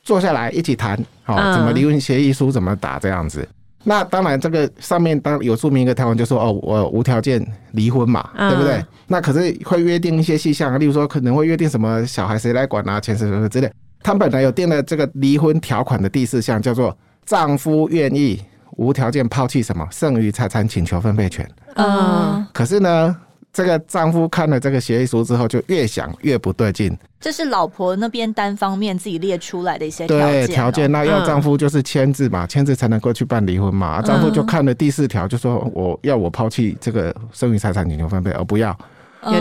[0.02, 3.48] 坐下来一起谈，好，怎么离婚协议书怎么打这样子。
[3.84, 8.84] 那当然，这个上面当有注明一个条文，就说哦，我无条件离婚嘛，对不对？
[9.08, 13.72] 那可是会约定一些细项，例如说可能会约定什么小孩谁来管啊，钱什么之类。
[14.04, 18.42] 他本来有定了这个离婚条款的第四项，叫做丈夫愿意
[18.78, 21.48] 无条件抛弃什么剩余财产，请求分配权。
[21.76, 23.16] 嗯，可是呢，
[23.54, 26.98] 这个丈夫看了这个协议书之后，就越想越不对劲。
[27.20, 34.00] 这是老婆那边单方面自己列出来的一些条件，对条件，那要丈夫就是签字嘛，签、嗯、字才能够去办离婚嘛。
[34.00, 38.76] 嗯、丈夫就看了第四条，就说我要我抛弃这个剩余财产请求分配，而不要，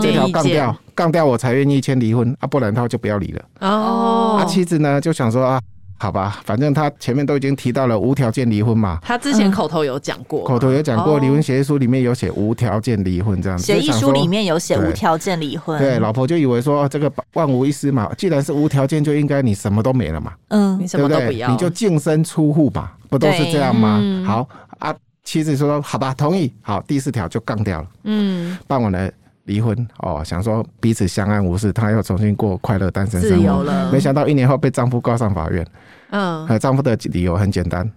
[0.01, 3.41] 这条杠掉，杠掉我才愿意签离婚啊，不然他就不要离了。
[3.61, 5.61] 哦，他、啊、妻子呢就想说啊。
[6.01, 8.97] 好吧，反正他前面都已经提到了无条件离婚嘛。
[9.03, 13.63] 他之前口头有讲过，口头有讲过，离婚协议书里面有写无条件离婚这样子。
[13.63, 15.77] 协议书里面有写无条件离婚。
[15.77, 20.33] 对，老婆就以为说这个万无一失嘛，既然是无条件，就应该你什么都没了嘛。
[20.47, 24.01] 嗯，你什么都不要，你就净身出户吧，不都是这样吗？
[24.25, 24.91] 好啊，
[25.23, 26.51] 妻子说好吧，同意。
[26.63, 27.87] 好，第四条就杠掉了。
[28.05, 29.07] 嗯，办完了。
[29.51, 33.63] 离婚哦，想说彼此相安无事，她要重新过快乐单身生活。
[33.91, 35.65] 没想到一年后被丈夫告上法院。
[36.11, 37.89] 嗯，丈夫的理由很简单，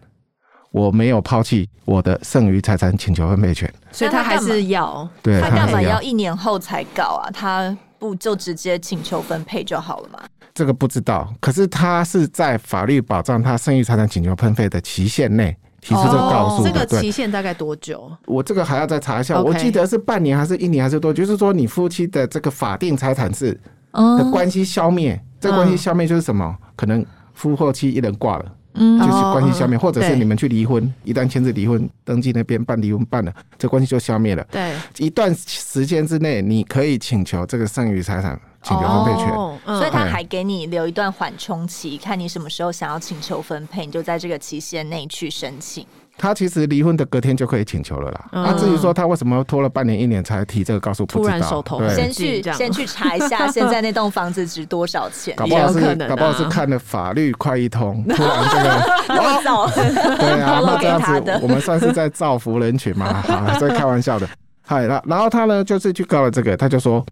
[0.72, 5.08] 我没有抛弃我的剩余财产请求分配权，所以她还是要。
[5.22, 7.30] 对，她干嘛要一年后才告啊？
[7.30, 10.18] 她不就直接请求分配就好了吗？
[10.52, 15.56] 这个不知道，可是她是在法律保障她剩余财产请求分配的期限内。
[15.84, 18.10] 提出这个告诉，这个期限大概多久？
[18.24, 19.38] 我这个还要再查一下。
[19.42, 21.12] 我记得是半年还是一年还是多？
[21.12, 23.60] 就是说你夫妻的这个法定财产制
[23.92, 26.56] 的关系消灭，这个关系消灭就是什么？
[26.74, 34.44] 可能夫或妻一人挂了，就是关系消灭，或者是你们去离婚，一旦签字离婚登记那边办离婚办了，这关系就消灭了。
[34.50, 38.40] 对，一段时间之内你可以请求这个剩余财产。
[38.66, 39.58] 请求分配权，哦。
[39.66, 45.86] 嗯、所以他还给你留一段缓冲期，看你什么时候想要请求分配，你就在这个期限内去申请。
[46.16, 48.24] 他其实离婚的隔天就可以请求了啦。
[48.32, 51.34] 那、嗯、至于说他为什么拖了半年一年才提这个告诉，不知道。
[51.36, 55.34] 突然手头先去先去查一下， 现在那栋房子值多少钱？
[55.36, 58.64] 搞不好是搞不好是看了法律快一通， 突然这个
[60.16, 63.22] 对啊，那这样子我们算是在造福人群嘛？
[63.22, 64.28] 好，在开玩笑的。
[64.66, 67.04] 嗨，然然后他呢，就是去告了这个，他就说。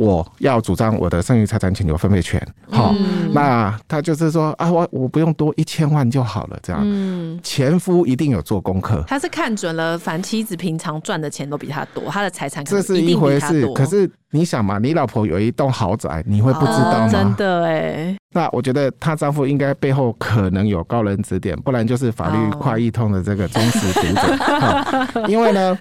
[0.00, 2.40] 我要主张我的剩余财产请求分配权，
[2.70, 6.80] 好、嗯，那他就是说啊，我我不用多一千万就好了，这样。
[6.82, 13.66] 嗯，前夫一定有做功课，他是看准了，凡妻子平常赚的钱都比他多，他的财产这是一回事。
[13.74, 17.06] 可是你想嘛，你老婆有一栋豪宅，你会不知道吗？
[17.06, 18.16] 哦、真的哎。
[18.32, 25.28] 那我觉得她丈夫应该背后可能有高人指点，不然就是法律快易通的这个忠实读者。
[25.28, 25.78] 因为呢。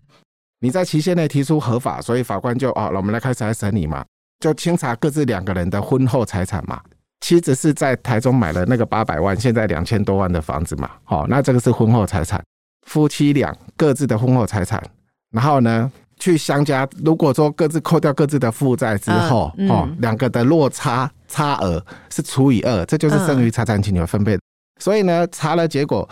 [0.61, 4.03] 你在期限内提出合法，所以法官就哦，那我们来开始来审理嘛，
[4.39, 6.81] 就清查各自两个人的婚后财产嘛。
[7.21, 12.43] 妻子是在台中买了那个八百万，现在两千多万的房子嘛，好，那这个是婚后财产，
[12.87, 14.81] 夫妻俩各自的婚后财产，
[15.31, 24.37] 然后呢去相加，如果说各自扣掉各自的负债之后，哦、嗯，两个的落差差额是除以二，这就是剩余财产请求分配。
[24.81, 26.07] 所以呢，查了结果。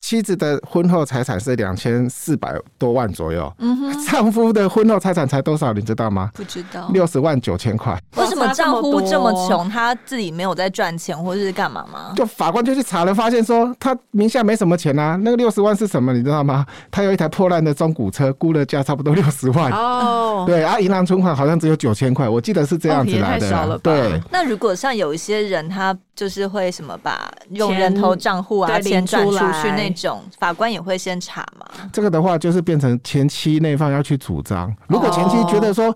[0.00, 5.72] 妻子的婚后财产是两千四百多万左右，嗯哼，丈夫的婚后财产才多少？
[5.72, 6.30] 你知道吗？
[6.32, 8.00] 不知道，六十万九千块。
[8.16, 9.68] 为什么丈夫这么穷？
[9.68, 12.12] 他自己没有在赚钱，或者是干嘛吗？
[12.14, 15.18] 就法官就去查了，发现说他名下没什么钱啊。
[15.20, 16.12] 那个六十万是什么？
[16.12, 16.64] 你知道吗？
[16.88, 19.72] 他有一台破烂的中古车，估了价差不多 六十万。
[19.72, 23.56] 哦，对啊，银行存款好像只有九千块，我记得是这样子来的。
[23.56, 29.90] 哦、对，那如果像有一些人，他就是会什么把用人头账户啊，钱转出去那。
[29.96, 31.66] 种法官也会先查嘛？
[31.92, 34.74] 这个的话，就是变成前期那方要去主张。
[34.88, 35.94] 如果前期觉得说，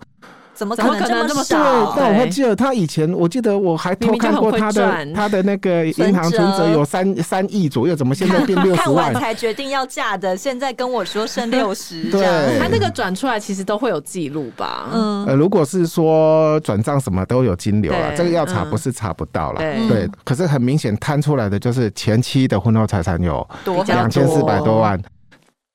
[0.61, 1.95] 怎么可能这么少？
[1.95, 8.83] 对，但我会记得他以前，我记得我还偷看过他的他的那个银行存折有三三亿左右，怎么现在变六十万？
[8.83, 12.03] 看完才决定要嫁的，现在跟我说剩六十。
[12.11, 14.87] 对，他那个转出来其实都会有记录吧？
[14.93, 19.61] 嗯，呃，如果是说转账什么都有金流了，这个要查不是查不到了。
[19.89, 23.47] 对，可是很明显摊出来的就是前期的婚后财产有
[23.87, 25.01] 两千四百多万。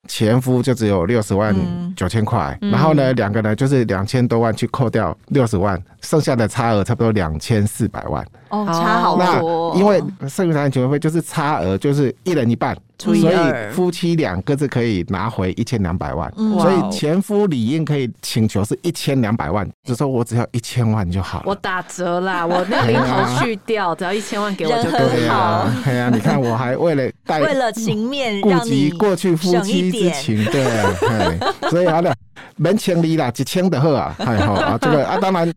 [0.07, 1.55] 前夫就只有六十万
[1.95, 8.25] 九千块，然后呢，两个人就是两千多万去扣掉六十万，剩下的差额差不多两千四百万。
[8.49, 9.73] 哦，差好多。
[9.73, 12.75] 那因为剩余财产请求费就是差额，就是一人一半。
[12.99, 13.23] 所以
[13.71, 21.43] 夫妻两各自可以拿回一千两百万，所以前夫理应可以请求是一千两百万，就说我只要一千万就好了。
[21.45, 25.71] 我打折啦，我那零头去掉，只要一千万给我就可以了。
[25.85, 32.11] 对呀，你看我还为了 带为了情面，顾及过去夫妻之情，对，所以好了，
[32.55, 35.53] 门前离啦，几千的贺啊，还好啊，这个啊，当然。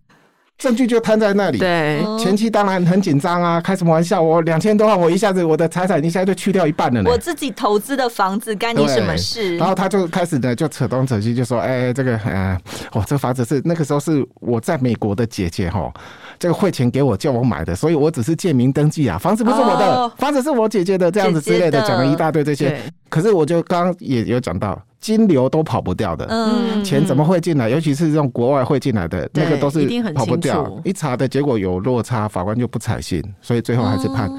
[0.60, 4.20] 证据就摊在那里，对，前期当然很紧张啊，开什么玩笑？
[4.20, 7.10] 我两千多万，我一下子我的财产一下就去掉一半了呢。
[7.10, 9.56] 我自己投资的房子干你什么事？
[9.56, 12.58] 然后他就开始呢，就扯东扯西，就说：“哎、欸，这个，呃，
[12.92, 15.90] 我，这房子是那个时候是我在美国的姐姐哈，
[16.38, 22.78] 这个汇钱给我叫我买的，所以我只是借名登记啊，房子不是我的，哦、房子是我姐姐的，这样子之类的，讲了一大堆这些。
[23.08, 27.68] 可是我就刚刚也有讲到。”金流都跑不掉的，嗯，钱怎么会进来？
[27.68, 30.80] 尤其是这种国外汇进来的，那个都是跑不掉。
[30.84, 34.30] 一查的结果有落差，法官就不采信，所以最后还是判。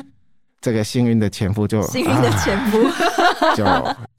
[0.62, 2.80] 这个幸运的前夫就幸运的前夫，
[3.58, 3.66] 就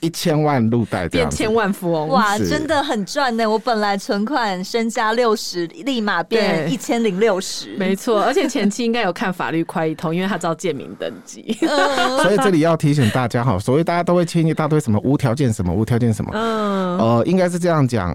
[0.00, 3.48] 一千万入袋，变千万富翁，哇，真的很赚呢！
[3.48, 8.20] 我本来存款身家六十，立马变一千零六十，没错。
[8.22, 11.56] 而且前期应该有看法律快一通，因为他知道借名登记。
[12.22, 18.12] 所以这里要提醒大家哈，所谓大家都会签一大堆什么无条件什么无条件什么，嗯，呃，应该是这样讲。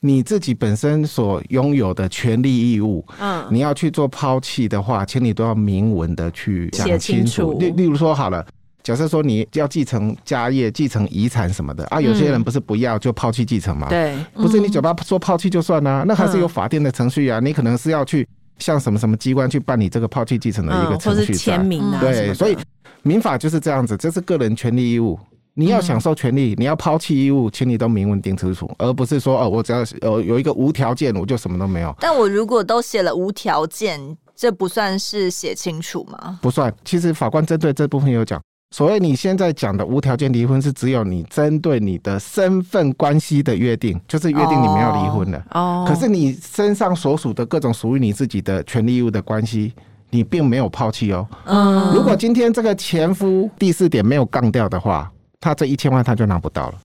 [0.00, 7.58] 你自己本身所拥有的权利义务，嗯，你要去做抛弃的话，请你都要明文的去讲清楚。
[7.58, 8.46] 例例如说，好了，
[8.82, 13.88] 假设说你要继承家业、继承遗产什么的啊，有些人不是不要就抛弃继承吗？
[13.88, 17.40] 对，不是你嘴巴说抛弃就算啊，那还是有法定的程序啊。
[17.40, 18.28] 你可能是要去
[18.58, 22.00] 向什么什么机关去办理这个抛弃继承的一个程序，签名啊。
[22.00, 22.56] 对，所以
[23.02, 25.18] 民法就是这样子，这是个人权利义务。
[25.58, 31.96] 你要享受权利，你要抛弃义务，请你都明文定清楚，而不是说哦，我只要有有一个无条件，我就什么都没有。
[31.98, 33.98] 但我如果都写了无条件，
[34.34, 36.38] 这不算是写清楚吗？
[36.42, 36.70] 不算。
[36.84, 38.38] 其实法官针对这部分有讲，
[38.72, 45.42] 所谓你现在讲的无条件离婚，是只有你针对你的身份关系的约定，就是约定你们要离婚了。
[45.52, 45.86] 哦。
[45.88, 49.72] 可是你身上所属的各种属于你自己的权利义务的关系，
[50.10, 51.26] 你并没有抛弃哦。
[51.46, 51.94] 嗯。
[51.94, 55.10] 如果今天这个前夫第四点没有杠掉的话。
[55.40, 56.78] 他这一千万他就拿不到了。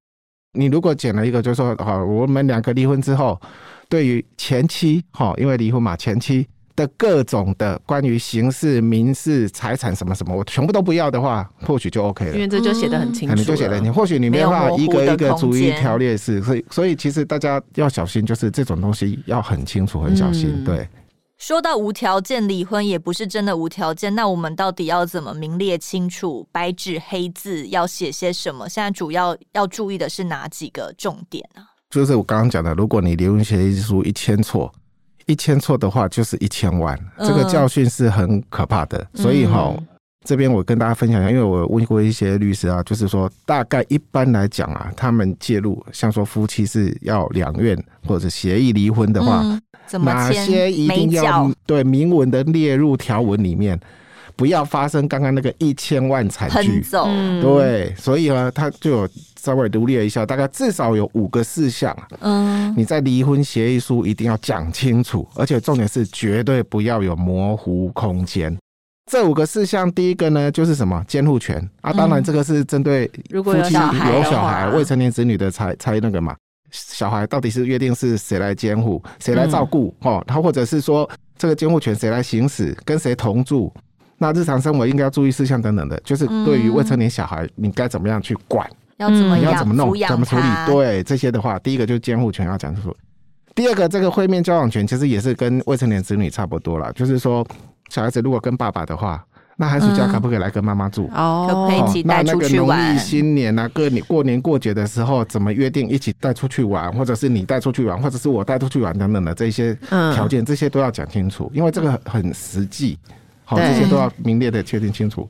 [0.54, 3.40] 你如果捡了一个，就是说好，我们两个离婚之后，
[3.88, 6.46] 对于前妻哈，因为离婚嘛，前妻
[6.76, 12.34] 的各种的关于刑事、民事、财产什么什么，我全部都不要的话，或许就 OK 了。
[12.34, 20.88] 因为这就写的很清楚，你就写的，你或许你没办法一个一个逐一条列式，所以所以其实大家要小心，就是这种东西要很清楚、很小心，对。
[21.42, 24.14] 说到无条件离婚，也不是真的无条件。
[24.14, 28.70] 那我们到底要怎么明列清楚，白纸黑字要写些什么？
[28.70, 31.64] 现在主要要注意的是哪几个重点呢？
[31.90, 34.72] 就是我刚刚讲的，如果你离婚协议书一签错，
[35.26, 39.00] 一千错的话就是一千万，这个教训是很可怕的。
[39.14, 39.76] 嗯、所以哈，
[40.24, 53.80] 这边我跟大家分享一下，因为我问过一些律师啊，就是说大概一般来讲啊，他们介入，像说夫妻是要两院或者协议离婚的话，嗯、哪些一定要对明文的列入条文里面，
[54.36, 56.82] 不要发生刚刚那个一千万惨剧。
[56.82, 57.06] 走
[57.42, 59.10] 对，所以呢，他就有。
[59.42, 61.98] 稍微独立了一下，大概至少有五个事项。
[62.20, 68.56] 嗯，你在离婚协议书一定要讲清楚，而且重点是绝对不要有模糊空间。
[69.12, 73.06] 这五个事项，第一个呢就是什么监护权啊，当然这个是针对
[73.44, 76.34] 夫妻有小孩、未成年子女的才才那个嘛。
[76.72, 80.24] 小孩到底是约定是谁来监护、谁来照顾哦？
[80.26, 83.70] 他或者是说这个监护权谁来行使、跟谁同住？
[84.18, 88.66] 那日常生活应该要注意事项等等的，就是对于未成年小孩，你该怎么样去管？
[88.96, 89.94] 要怎么要怎么弄？
[90.08, 90.44] 怎么处理？
[90.68, 92.96] 对这些的话，第一个就是监护权要讲清楚。
[93.54, 96.94] 第二个，这个会面交往权其实也是跟未成年子女差不多了。
[96.94, 97.46] 就是说，
[97.92, 99.22] 小孩子如果跟爸爸的话，
[99.58, 101.10] 那寒暑假可不可以来跟妈妈住？
[101.14, 102.70] 哦、嗯，可以一起带出去玩。
[102.70, 112.98] 那那个农历新年啊，过年过年过节的时候，怎么约定一起带出去玩，或者是你带出去玩，或者是我带出去玩等等的这些条件，这些都要讲清楚，因为这个很实际。
[113.44, 115.30] 好，这些都要明列的确定清楚。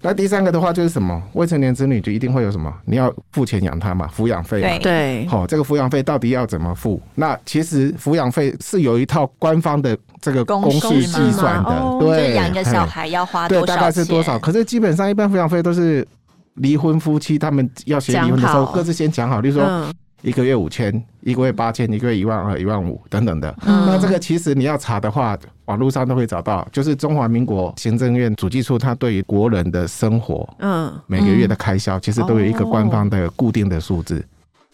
[0.00, 1.20] 那第三个的话就是什么？
[1.32, 2.72] 未成年子女就一定会有什么？
[2.84, 4.62] 你要付钱养他嘛，抚养费。
[4.62, 5.26] 嘛对。
[5.26, 7.00] 好，这个抚养费到底要怎么付？
[7.16, 11.70] 那其实抚养费是有一套官方的这个公式计算的。
[11.70, 13.66] 哦、对，养一个小孩要花多少钱？
[13.66, 14.38] 对，大概是多少？
[14.38, 16.06] 可是基本上一般抚养费都是
[16.54, 19.92] 离婚夫妻他们要协议离婚的时候各自先讲好，例如说
[20.22, 23.54] 一个月五千，一个月八千，一个月一万二、一万五等等的。
[23.66, 25.38] 嗯、那这个其实你要查的话。
[25.68, 34.24] 网络上都会找到，就是中华民国行政院主计处，它对于国人的生活，嗯，每个月的开销，其实都有一个官方的固定的数字。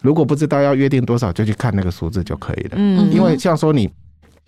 [0.01, 2.75] 如果不知道要约定多少，就去看那个数字就可以了。
[2.75, 3.91] 嗯，因为像说你。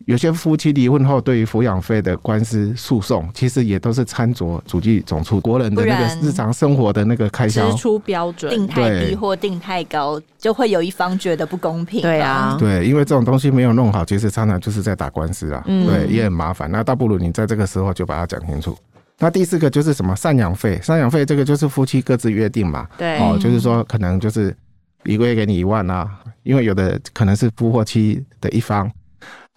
[0.05, 12.01] 有些夫妻离婚后，对于抚养费的官司诉讼，其实也都是参酌主计总处国人的那个日常生活的那个开销支出标准定太低或定太高，就会有一方觉得不公平。
[12.01, 16.71] 对啊，对，因为这种东西没有弄好，其实常常就是在打官司啊，对，也很麻烦。
[16.71, 18.77] 那倒不如你在这个时候就把它讲清楚。
[19.19, 20.79] 那第四个就是什么赡养费？
[20.81, 24.55] 赡养费这个就是夫妻各自约定嘛，对，哦，就是说可能就是
[25.03, 26.07] 一个月给你一万啊，
[26.43, 28.89] 因为有的可能是夫或妻的一方。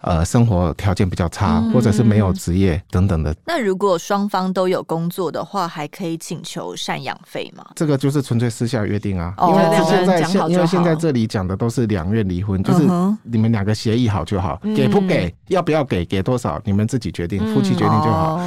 [0.01, 3.35] 呃，生活条件比较差，或者是没有职业等等的。
[3.45, 7.65] 那如果双方都有工作的话，还可以请求赡养费吗？
[7.75, 12.87] 这个就是纯粹私下约定啊，因为现在现因为现在这里讲的都是两院离婚，就是
[13.23, 18.39] 你们两个协议好就好，给不给，要不要给，给多少，你们自己决定，夫妻决定就好。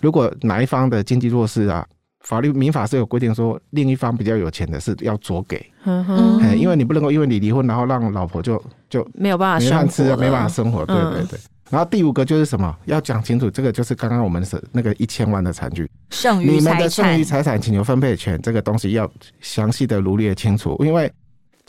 [0.00, 1.86] 如果哪一方的经济弱势啊。
[2.22, 11.38] 法律民法是有规定说，另一方比较有钱的是要酌给，嗯哼，因为你不能够因为你离婚，然后让老婆就就没有办法没饭吃，没办法生活，对对对。
[11.70, 19.10] 然后第五个就是什么，要讲清楚，这个就是刚刚我们是那个一千万的惨剧，剩余财产，你们的剩余财产请求分配权这个东西要
[19.40, 21.12] 详细的罗列清楚，因为。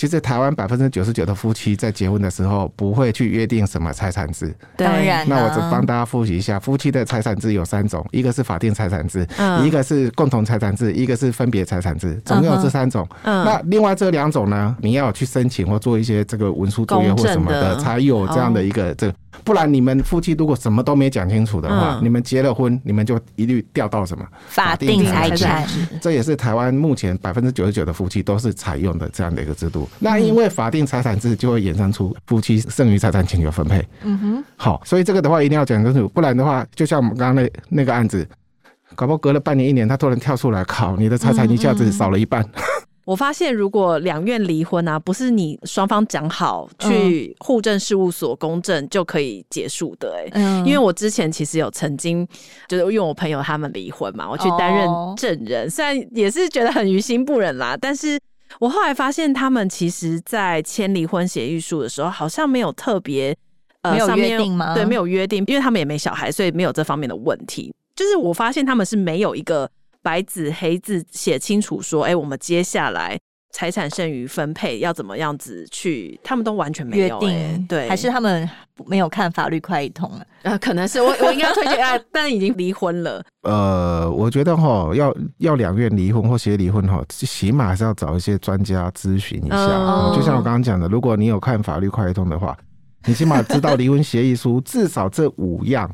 [0.03, 4.53] 其实台湾百分之九十九的夫妻在结婚的时候不会去约定什么财产制。
[4.75, 13.07] 当然，那我只帮大家复习一下，夫妻的财产制有三种，一个是法定财产制，嗯、一个是共同财产制，一个是分别财产制，总共有这三种。
[13.23, 19.15] 嗯、那另外这两种呢，你要去申请或做一些这个文书作业或什么的，才有这样的一个这个。
[19.43, 25.65] 不然你们夫妻如果什么都没讲清楚的话，嗯、你们结了婚，你们就一律调到什么法定财产。
[26.01, 29.89] 这也是台湾目前百分之九十九的夫妻都是采用的这样的一个制度。
[29.99, 33.85] 那因为法定财产制就会衍生出夫妻剩余财产请求分配。
[34.03, 34.43] 嗯哼。
[34.55, 38.27] 好，所以这个的话一定要讲清楚，不然的话，就像我们刚刚那那个案子，
[38.95, 42.41] 搞不好隔了半年一年，他突然跳出来，靠，你的财产一下子少了一半。
[42.41, 42.61] 嗯嗯
[43.05, 52.25] 我发现，如果两院离婚啊，不是你双方讲好去户政事务所公证就可以结束的嗯、因为我之前其实有曾经
[52.69, 54.87] 就是因为我朋友他们离婚嘛，我去担任
[55.17, 58.17] 证人，哦、虽然也是觉得很于心不忍啦，但是
[58.59, 63.35] 我后来发现他们其实在签离婚协议书的时候，好像没有特别
[63.81, 64.73] 呃没有约定吗？
[64.73, 67.73] 对，没有约定，因为他们也没小孩，所以没有这方面的问题。
[67.95, 69.69] 就是我发现他们是没有一个。
[70.05, 73.17] 白纸黑字写清楚说，哎、欸，我们接下来
[73.53, 76.19] 财产剩余分配要怎么样子去？
[76.23, 78.49] 他们都完全没有、欸、约定，对，还是他们
[78.87, 80.25] 没有看法律快一通啊？
[80.41, 83.23] 呃，可能是我我应该要推荐啊，但已经离婚了。
[83.43, 89.55] 呃，我觉得哈，要要两院离婚或协议离婚哈，起码还是要找一些专家咨询一下。
[89.55, 92.57] 嗯、就像我刚刚讲的，如果你有看法律快一通的话，
[93.05, 95.89] 你起码知道离婚协议书至少这五样。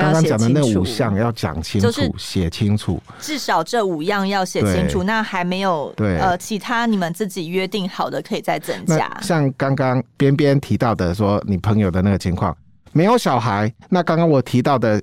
[0.00, 5.02] 刚刚讲的那五项要讲清楚，写清楚，至少这五样要写清楚。
[5.02, 9.10] 那还没有对呃其他你们自己约定好的可以再增加。
[9.20, 12.56] 像刚刚边边提到的说，你朋友的那个情况，
[12.92, 15.00] 没有小孩，那刚刚我提到的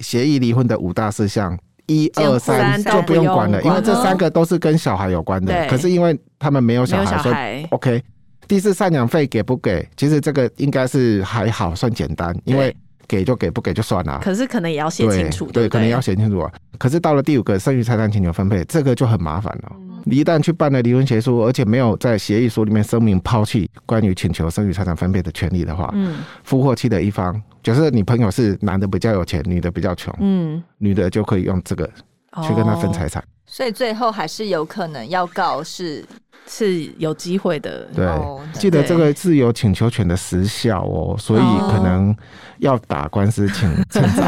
[0.00, 5.66] 协议离婚的五大事项，一二三就不用管了，因为这三个都是跟小孩有关的。
[5.68, 8.02] 可是因为他们没有小孩，所以 OK。
[8.46, 9.86] 第四，赡养费给不给？
[9.94, 12.74] 其实这个应该是还好，算简单，因为
[13.08, 14.20] 给就给，不给就算了。
[14.22, 16.52] 可是可能也要写清楚，对，可能要写清楚啊。
[16.78, 19.72] 可是到了第五个，剩余财产请求分配，这个就很麻烦了。
[20.04, 31.84] 你一旦去办了离婚协议书，而且没有在协议书里面声明抛弃关于请求剩余财产分配的权利的话，嗯，夫或妻的一方，就是你朋友是男的比较有钱，女的比较穷，嗯，女的就可以用这个
[32.42, 33.22] 去跟他分财产。
[33.48, 36.04] 所以最后还是有可能要告是。
[36.50, 38.08] 是有机会的，对，
[38.54, 42.16] 记得这个自由请求权的时效哦，所以可能
[42.60, 44.24] 要打官司请 趁早，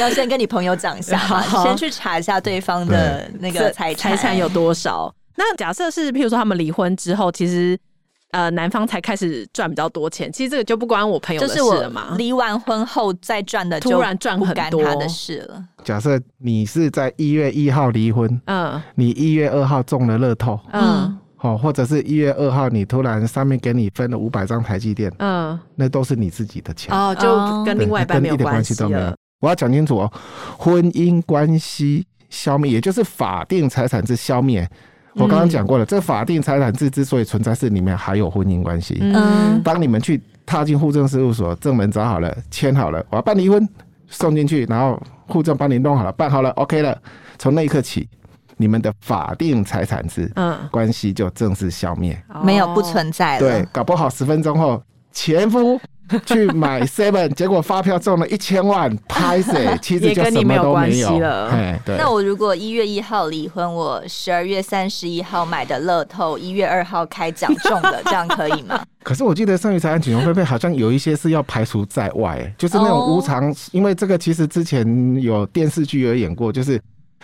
[0.00, 1.18] 要先跟你朋友讲一下，
[1.62, 5.14] 先去查一下对方的那个财财产有多少。
[5.36, 7.78] 那假设是，譬如说他们离婚之后，其实
[8.30, 12.14] 呃男方才开始赚比较多钱，其实这个就不关我朋友的事了嘛。
[12.16, 15.64] 离完婚后再赚的，突然赚很多的事了。
[15.84, 21.18] 假设你是在一月一号离婚，嗯，你一月二号中了乐透，嗯。
[21.40, 29.14] 好，或者是一月二号，你突然上面给你分了五百张台积电，嗯，那都是你自己的钱哦，就跟另外一半没有关系都没有。
[29.40, 30.12] 我要讲清楚哦，
[30.58, 34.68] 婚姻关系消灭，也就是法定财产之消灭。
[35.18, 38.98] 我刚刚讲过了，这法定财产制之所以存在，是里面还有婚姻关系。
[39.00, 43.68] 嗯，当你们去踏进户政事务所，正门找好了，签好了，我要办离婚，
[44.08, 46.96] 送进去，然后户政帮你弄好了，办好了，OK 了，
[47.38, 48.08] 从那一刻起。
[48.60, 53.38] 你们的法定财产制，嗯，关系就正式消灭，没有不存在了。
[53.38, 55.80] 对，搞不好十分钟后，前夫
[56.24, 61.78] 去买 seven，结果发票中了一千万，拍谢， 其实就什么都没有了。
[61.84, 61.96] 对。
[61.96, 68.80] 那我如果一月一号离婚，我十二月三十一号买的乐透，一月二号开奖中了，这样可以吗？
[69.02, 76.80] 可是我记得剩余财产请求分配好像有一些是要排除在外， 就是那种无偿，因为这个其实之前有电视剧有演过，就是。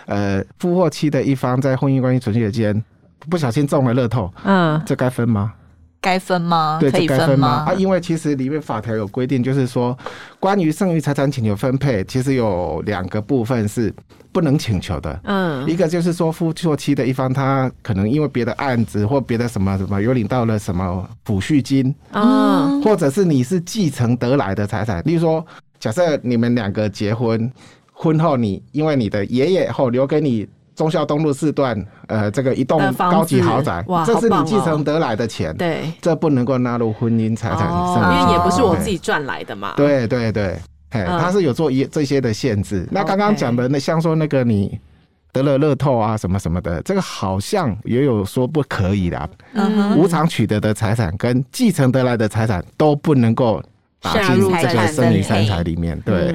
[0.06, 2.84] 呃，夫或妻的一方在婚姻关系存续间
[3.30, 5.54] 不小心中了乐透，嗯，这该分吗？
[6.04, 6.76] 该分吗？
[6.78, 7.64] 对，这该分吗？
[7.66, 9.96] 啊，因为其实里面法条有规定，就是说
[10.38, 13.90] 关于剩余财产请求分配，其实有两个部分是
[14.30, 15.18] 不能请求的。
[15.24, 25.44] 嗯，一个就是说夫或妻的一方，他可能因为别的案子或别的什么什么，有领到了什么抚恤金，嗯，或者是你是继承得来的财产，例如说，
[25.80, 27.50] 假设你们两个结婚。
[27.96, 30.44] 婚后，你因为你的爷爷后留给你
[30.74, 39.74] 忠孝东路四段，呃，这个一栋高级豪宅，这是你继承得来的钱，对，这不能够纳入婚姻财产，因为也不是我自己赚来的嘛。
[39.76, 40.58] 对对对，
[40.90, 42.86] 嘿，他是有做一这些的限制。
[42.90, 44.78] 那刚刚讲的那像说那个你
[45.32, 49.30] 得了乐透啊什么什么的，这个好像也有说不可以的，
[49.96, 53.62] 无偿取得的财产跟继承得来的财产都不能够
[54.00, 56.34] 打进这个剩余三财里面，对。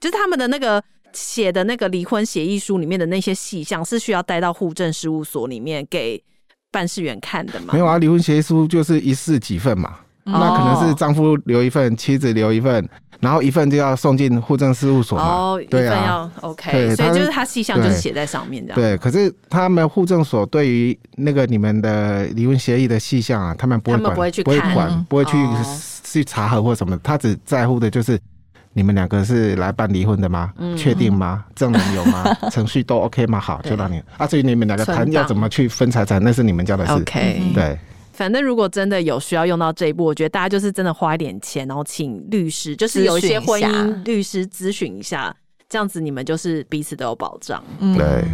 [0.00, 0.82] 就是他们的那个
[1.12, 6.22] 写的那个离婚协议书里面的那些细项，是需要带到户政事务所里面给
[6.70, 7.72] 办事员看的吗？
[7.72, 12.88] 没有啊，离婚协议书就是一式几份嘛，哦、那可能是丈夫留一份，妻子留一份，
[13.18, 15.24] 然后一份就要送进户政事务所嘛。
[15.24, 18.80] 哦，对啊，OK，所以就是他细项就是写在上面这样。
[18.80, 25.64] 对，可是他们户政所对于那个你们的离婚协议的细项啊，他们不会管，不会去不会管，不会去、哦、
[26.04, 28.18] 去查核或什么，他只在乎的就是。
[28.72, 30.52] 你们两个是来办离婚的吗？
[30.76, 31.44] 确定吗？
[31.56, 32.24] 证人有吗？
[32.50, 33.40] 程序都 OK 吗？
[33.40, 36.92] 好，就让你啊，至于你们两个谈要怎么去分财产，那是你们家的事。
[36.92, 37.78] OK，对。
[38.12, 45.34] 反正如果真的有需要用到这一步，我觉得大家就是真的花一点钱，然后请律师，就是有一些婚姻律师咨询一下，
[45.68, 47.62] 这样子你们就是彼此都有保障。
[47.96, 48.24] 对。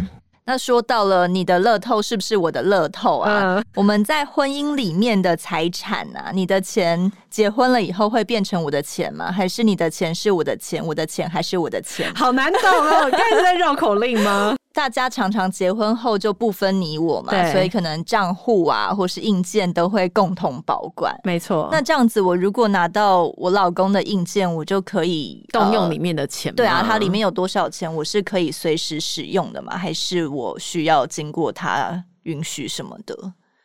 [0.49, 3.55] 那说到了你的乐透是不是我的乐透啊？
[3.57, 9.29] 呃、我们在婚姻里面的财产啊，你的钱结婚了以后会变成我的钱吗？
[9.29, 12.09] 还是你的钱是我的钱，我的钱还是我的钱？
[12.15, 14.55] 好难懂哦，刚才是在绕口令吗？
[14.77, 21.19] 大家常常结婚后就不分你我嘛，所以可能账户啊，或是硬件都会共同保管。
[21.23, 21.69] 没错错。
[21.71, 26.53] 那这样子，我如果拿到我老公的硬件，我就可以动用里面的钱。
[26.53, 29.75] 对啊，它里面有多少钱，我是可以随时使用的吗？
[29.75, 33.15] 还是我需要经过他允许什么的？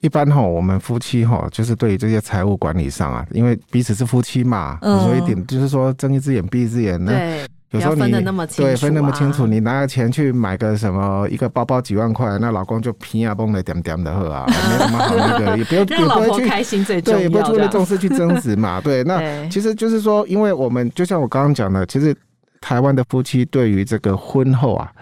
[0.01, 7.13] 一般哈，我们夫妻哈，就是对于这些财务管理上啊，因为彼此是夫妻嘛，嗯、所以一点就是说睁一只眼闭一只眼呢。
[7.13, 7.47] 对。
[7.73, 18.79] 有时候你对分那么清楚，你拿个钱去买个什么一个包包几万块，那老公就皮啊崩的点点的喝啊， 没什么好那个，也不用 让老婆开心最重要，对，也不会为了重视去争执嘛。
[18.85, 22.15] 对，那其实就是说，因为我们就像我刚刚讲的，其实
[22.61, 24.93] 台湾的夫妻对于这个婚后啊，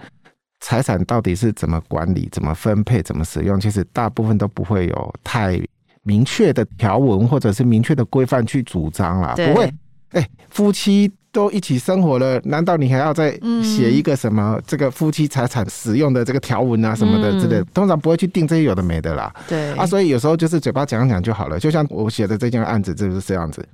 [0.60, 5.60] 财产到底是怎么管理、怎么分配、怎么使用，其实大部分都不会有太
[6.04, 9.64] 明确的条文或者是明确的规范去主张啦，不会。
[10.12, 13.30] 哎、欸，夫妻都一起生活了，难道你还要再
[13.62, 17.62] 写一个什么这个夫妻财产使用的这个条文啊什么的之类？
[17.72, 19.32] 通常不会去定这些有的没的啦。
[19.48, 21.58] 对啊，所以有时候就是嘴巴讲讲就好了。
[21.58, 23.64] 就像我写的这件案子就是这样子。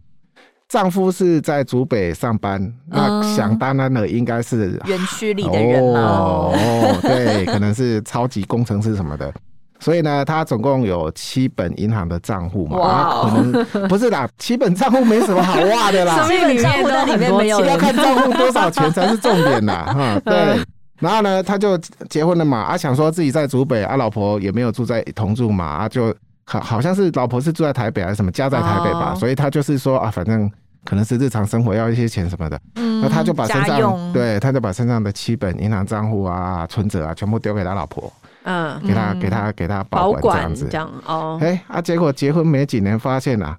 [0.68, 9.32] 丈夫是在竹北上班，那想当然了，应该是园区里的人哦，哦，对，可能是超级工程师什么的。
[9.80, 20.60] 所以呢，他总共有七本银行的账户嘛，哇可能不是啦，七本账户没什么好挖的啦， 七本账户在里面没有，要看账户多少钱才是重点啦，哈， 对。
[20.98, 21.76] 然后呢，他就
[22.08, 26.14] 结婚了嘛，啊，想说自己在竹北，啊，老婆也没有住在同住嘛，啊，就。
[26.48, 30.48] 好，好像是老婆是住在台北还是什么，家在台北吧，所以他就是说啊，反正
[30.84, 38.12] 可能是日常生活要一些钱什么的，嗯那他就把身上对，他就把身上的七本银行账户啊、存折啊，全部丢给他老婆，
[38.46, 43.56] 嗯，给他给他给他保管这样子，这样哦，哎啊，结果结婚没几年，发现啊，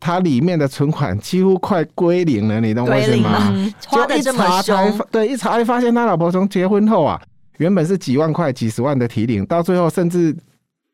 [0.00, 3.52] 他里面的存款几乎快归零了，你懂我意思吗？
[3.86, 7.20] 花的这么凶，对，一查就发现他老婆从结婚后啊，
[7.58, 10.36] 原本是几万块、几十万的提领，到最后甚至。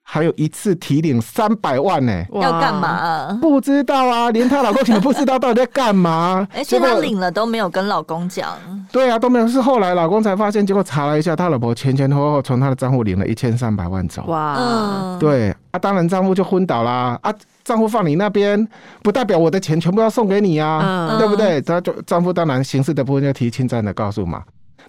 [0.08, 3.38] 还有一次提领三百万呢、欸，要干嘛、啊？
[3.42, 6.46] 不知道啊，连她老公也不知道到底在干嘛。
[6.54, 8.56] 而且她领了都没有跟老公讲。
[8.92, 14.22] 对啊，都没有，是后来老公才发现，结果查了一下，他老婆前前后后从他的账户领了一千三百万走。
[14.26, 17.18] 哇，对啊，当然账户就昏倒啦。
[17.22, 17.34] 啊，
[17.64, 18.64] 账户放你那边，
[19.02, 21.60] 不代表我的钱全部要送给你啊，嗯、对不对？
[21.60, 24.40] 他就丈夫当然刑事的部分就提侵占的告诉嘛。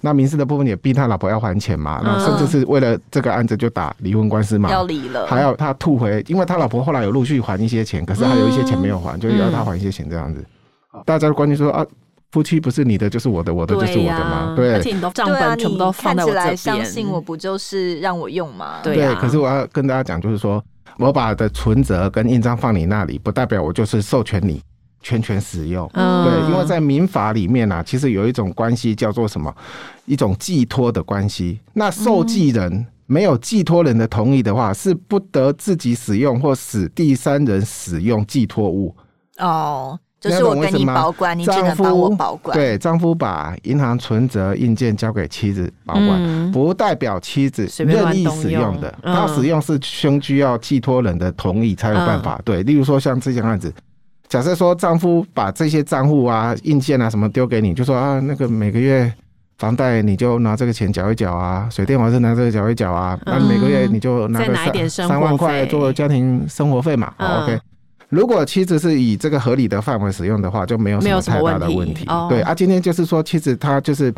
[0.01, 10.43] 那民事的部分也逼他老婆要还钱嘛，那甚至是为了这个案子就打离婚官司嘛，要离了，还要他吐回，因为他老婆后来有陆续还一些钱，可是还有一些钱没有还，就要他还一些钱这样子。
[11.05, 11.85] 大家的观念说啊，
[12.31, 18.75] 夫妻不是你的就是我的，我的就是我的嘛，对，而且你都账本全部都放在我这边，相信我不就是让我用吗？
[18.83, 20.63] 对，可是我要跟大家讲，就是说
[20.97, 24.61] 我把的存折跟印章放你那里，不代表我就是授权你。
[25.01, 29.53] 全权使用，嗯、对，因为在民法里面啊，其实有一种关系叫做什么？
[30.05, 31.59] 一种寄托的关系。
[31.73, 38.93] 那受寄人没有寄托人的同意的话，是不得自己使用或使第三人使用寄托物。
[39.37, 42.57] 哦，就是我跟你保管，你只能帮我保管。
[42.57, 48.93] 对，丈夫把银行存折、硬件交给妻子保管，嗯、不代表妻子任意使用的。
[49.03, 52.35] 他使用是需需要寄托人的同意才有办法。
[52.37, 53.73] 嗯、对，例如说像这件案子。
[54.29, 59.11] 假设说丈夫把这些账户啊、硬件啊什么丢给你，就说啊，那个每个月
[59.57, 67.13] 房贷你就拿这个钱缴一缴啊，水电瓦斯拿这个缴一缴啊，那、嗯、每个月你就拿个三三万块做家庭生活费嘛。
[67.17, 67.57] 嗯、好，OK。
[68.09, 72.05] 如果妻子是以这个合理的范围使用的话，就没有什么太大的问题。
[72.27, 74.13] 对啊，今天就是说妻子她就是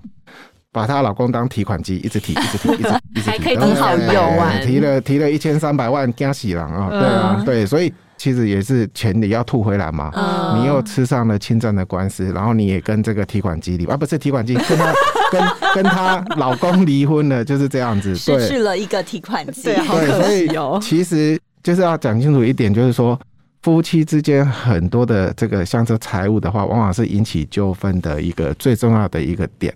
[0.72, 4.54] 把她老公当提款机，一直提，一直提，一直提，一直提， 还可以很好用啊。
[4.64, 6.90] 提了提了一千三百万，惊喜了啊！
[6.90, 7.94] 对啊，对，所以。
[8.20, 14.94] 其实也是钱你要吐回来嘛，嗯、你又吃上了侵占的官司，然后你也跟这个提款机离，啊不是提款机，跟他
[15.32, 15.42] 跟
[15.76, 20.78] 跟他老公离婚了，就是这样子，失去了一个提款机，对，好可惜哦。
[20.82, 23.18] 其实就是要讲清楚一点，就是说
[23.62, 29.74] 夫妻之间很多的这个像这财务的话，往往是引起纠纷的一个最重要的一个点。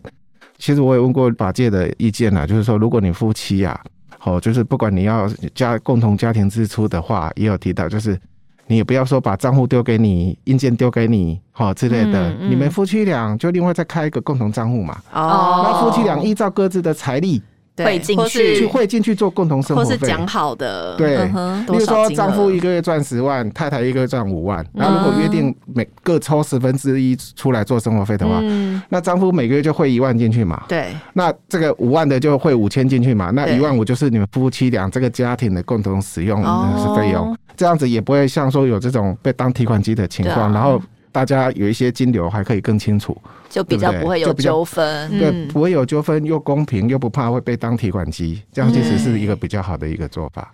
[0.58, 3.80] 其实我也问过法界的意见啊，就是说如果你夫妻啊，
[4.26, 8.20] 哦，就是不管你要家共同家庭支出的话，也有提到就是。
[8.68, 12.30] 你也不要说把账户丢给你，硬件丢给你，好之类的。
[12.32, 14.98] 嗯嗯、你们夫妻俩就另外再开一个共同账户嘛。
[15.14, 15.62] 哦。
[15.64, 17.42] 那夫妻俩依照各自的财力
[17.78, 19.90] 汇进去，去汇进去做共同生活费。
[19.90, 20.96] 或是讲好的。
[20.96, 21.28] 对。
[21.68, 24.66] 比如说丈夫一个月赚十万，太太一个月赚五万。
[24.72, 30.64] 那如果约定每各抽十分之一出来做生活费的话，嗯、那丈夫每个月就汇一万进去嘛。
[30.70, 30.96] 对。
[31.14, 33.30] 那这个五万的就汇五千进去嘛。
[33.32, 36.42] 那一万五就是你们夫妻俩这个家庭的共同使用
[36.78, 37.36] 是费用。
[37.54, 40.82] 哦这样子也不会像说有这种被当提款机的情况，啊、然后
[41.12, 43.16] 大家有一些金流还可以更清楚，
[43.50, 50.52] 就比较不会有纠纷，对，不会有纠纷，又公平又不怕会被当提款机，这样其实是一个比较好的一个做法。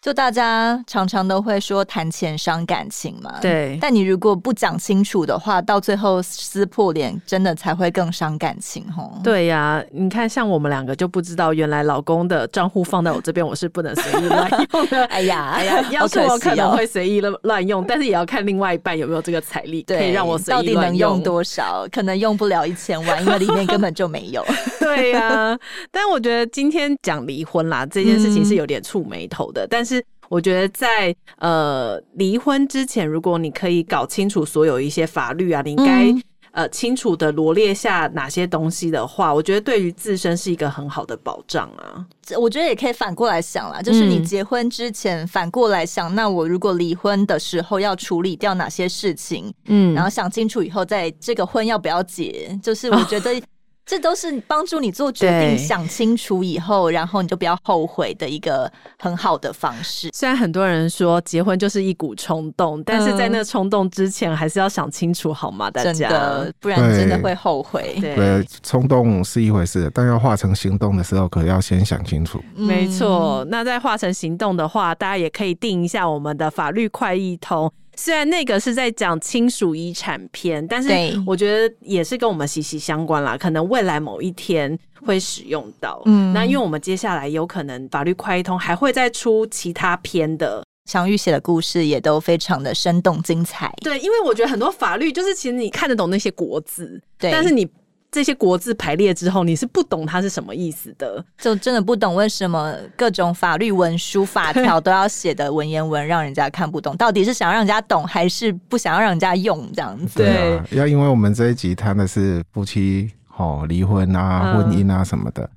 [0.00, 3.76] 就大家常常都会说谈钱伤感情嘛，对。
[3.82, 9.12] 但你如果不讲清楚的话，到最后撕破脸，真的才会更伤感情哦。
[9.22, 15.04] 对呀、啊，你看像我们两个就不知道，原来老公的账户放在我这边，我是不能随意乱用的。
[15.12, 20.74] 哎呀，哎呀，要是我可能会随意乱乱用，但是也要看另外一半有没有这个财力，对可以让我随意乱用。
[20.74, 21.86] 到底能用多少？
[21.92, 24.42] 可能用不了一千万，因为里面根本就没有。
[24.80, 25.58] 对呀、啊，
[25.90, 29.89] 但我觉得今天讲离婚啦，这件事情是有点触眉头的，嗯、但是。
[30.30, 36.22] 我觉得在呃离婚之前，如果你可以搞清楚所有一些法律啊，你应该、嗯、
[36.52, 42.06] 呃清楚的罗列下哪些东西的话，我觉得对于自身是一个很好的保障啊。
[42.38, 53.42] 我觉得也可以反过来想啦，就是你结婚之前反过来想，嗯、那我如果离婚的时候要处理掉哪些事情，嗯，然后想清楚以后，在这个婚要不要结，就是我觉得、哦。
[53.90, 58.70] 这都是帮助你做决定，想清楚以后，然后你就不要后悔的一个
[59.00, 60.08] 很好的方式。
[60.12, 65.68] 虽然很多人说结婚就是一股冲动，但是在那冲动之前，还是要想清楚，好吗？
[65.68, 67.98] 大家，真的，不然真的会后悔。
[68.00, 72.40] 对，对，冲动是一回事，但要化成行动的时候，可要先想清楚。
[72.54, 77.68] 没错，那在化成行动的话，大家也可以定一下我们的法律快易通。
[78.00, 80.88] 虽然那个是在讲亲属遗产篇，但是
[81.26, 83.36] 我觉得也是跟我们息息相关啦。
[83.36, 86.00] 可能未来某一天会使用到。
[86.06, 93.70] 嗯，那因为我们接下来有可能法律快一通还会再出其他篇的，祥玉写的故事也都非常的生动精彩。
[93.82, 97.68] 对，因为我觉得很多法律就是其实你看得懂那些国字，对，但是你。
[98.10, 106.96] 这些国字排列之后，你是不懂它是什么意思的，就真的不懂为什么各种法律文书法条都要写的文言文，让人家看不懂。
[106.96, 110.18] 到底是想要让人家懂，还是不想要让人家用这样子？
[110.18, 115.48] 对啊，要因为我们这一集谈的是夫妻哦离婚啊、婚姻啊什么的。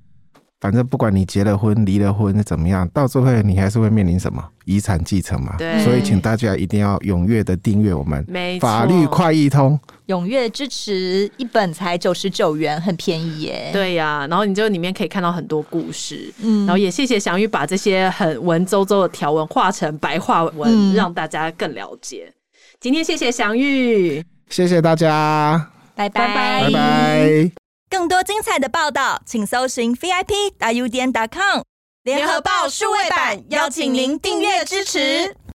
[0.63, 4.41] 嗯反正不管你结了婚、离了婚怎么样，到最后你还是会面临什么？
[4.63, 5.55] 遗产继承嘛。
[5.57, 8.25] 对，所以请大家一定要踊跃的订阅我们
[8.61, 13.71] 法律快易通，踊跃支持，一本才九十九元，很便宜耶。
[13.73, 22.31] 对呀、啊，然后你就里面可以看到很多故事，嗯，然后也谢谢祥玉把这些很文绉绉的条文画成白话文，嗯、让大家更了解。
[22.79, 26.63] 今天谢谢祥玉，谢谢大家，拜拜。
[26.63, 27.62] 拜拜。
[27.93, 31.61] 更多精彩的报道，请搜寻 VIP 大 U 点 com
[32.01, 35.35] 联合报数位版，邀请您订阅支持。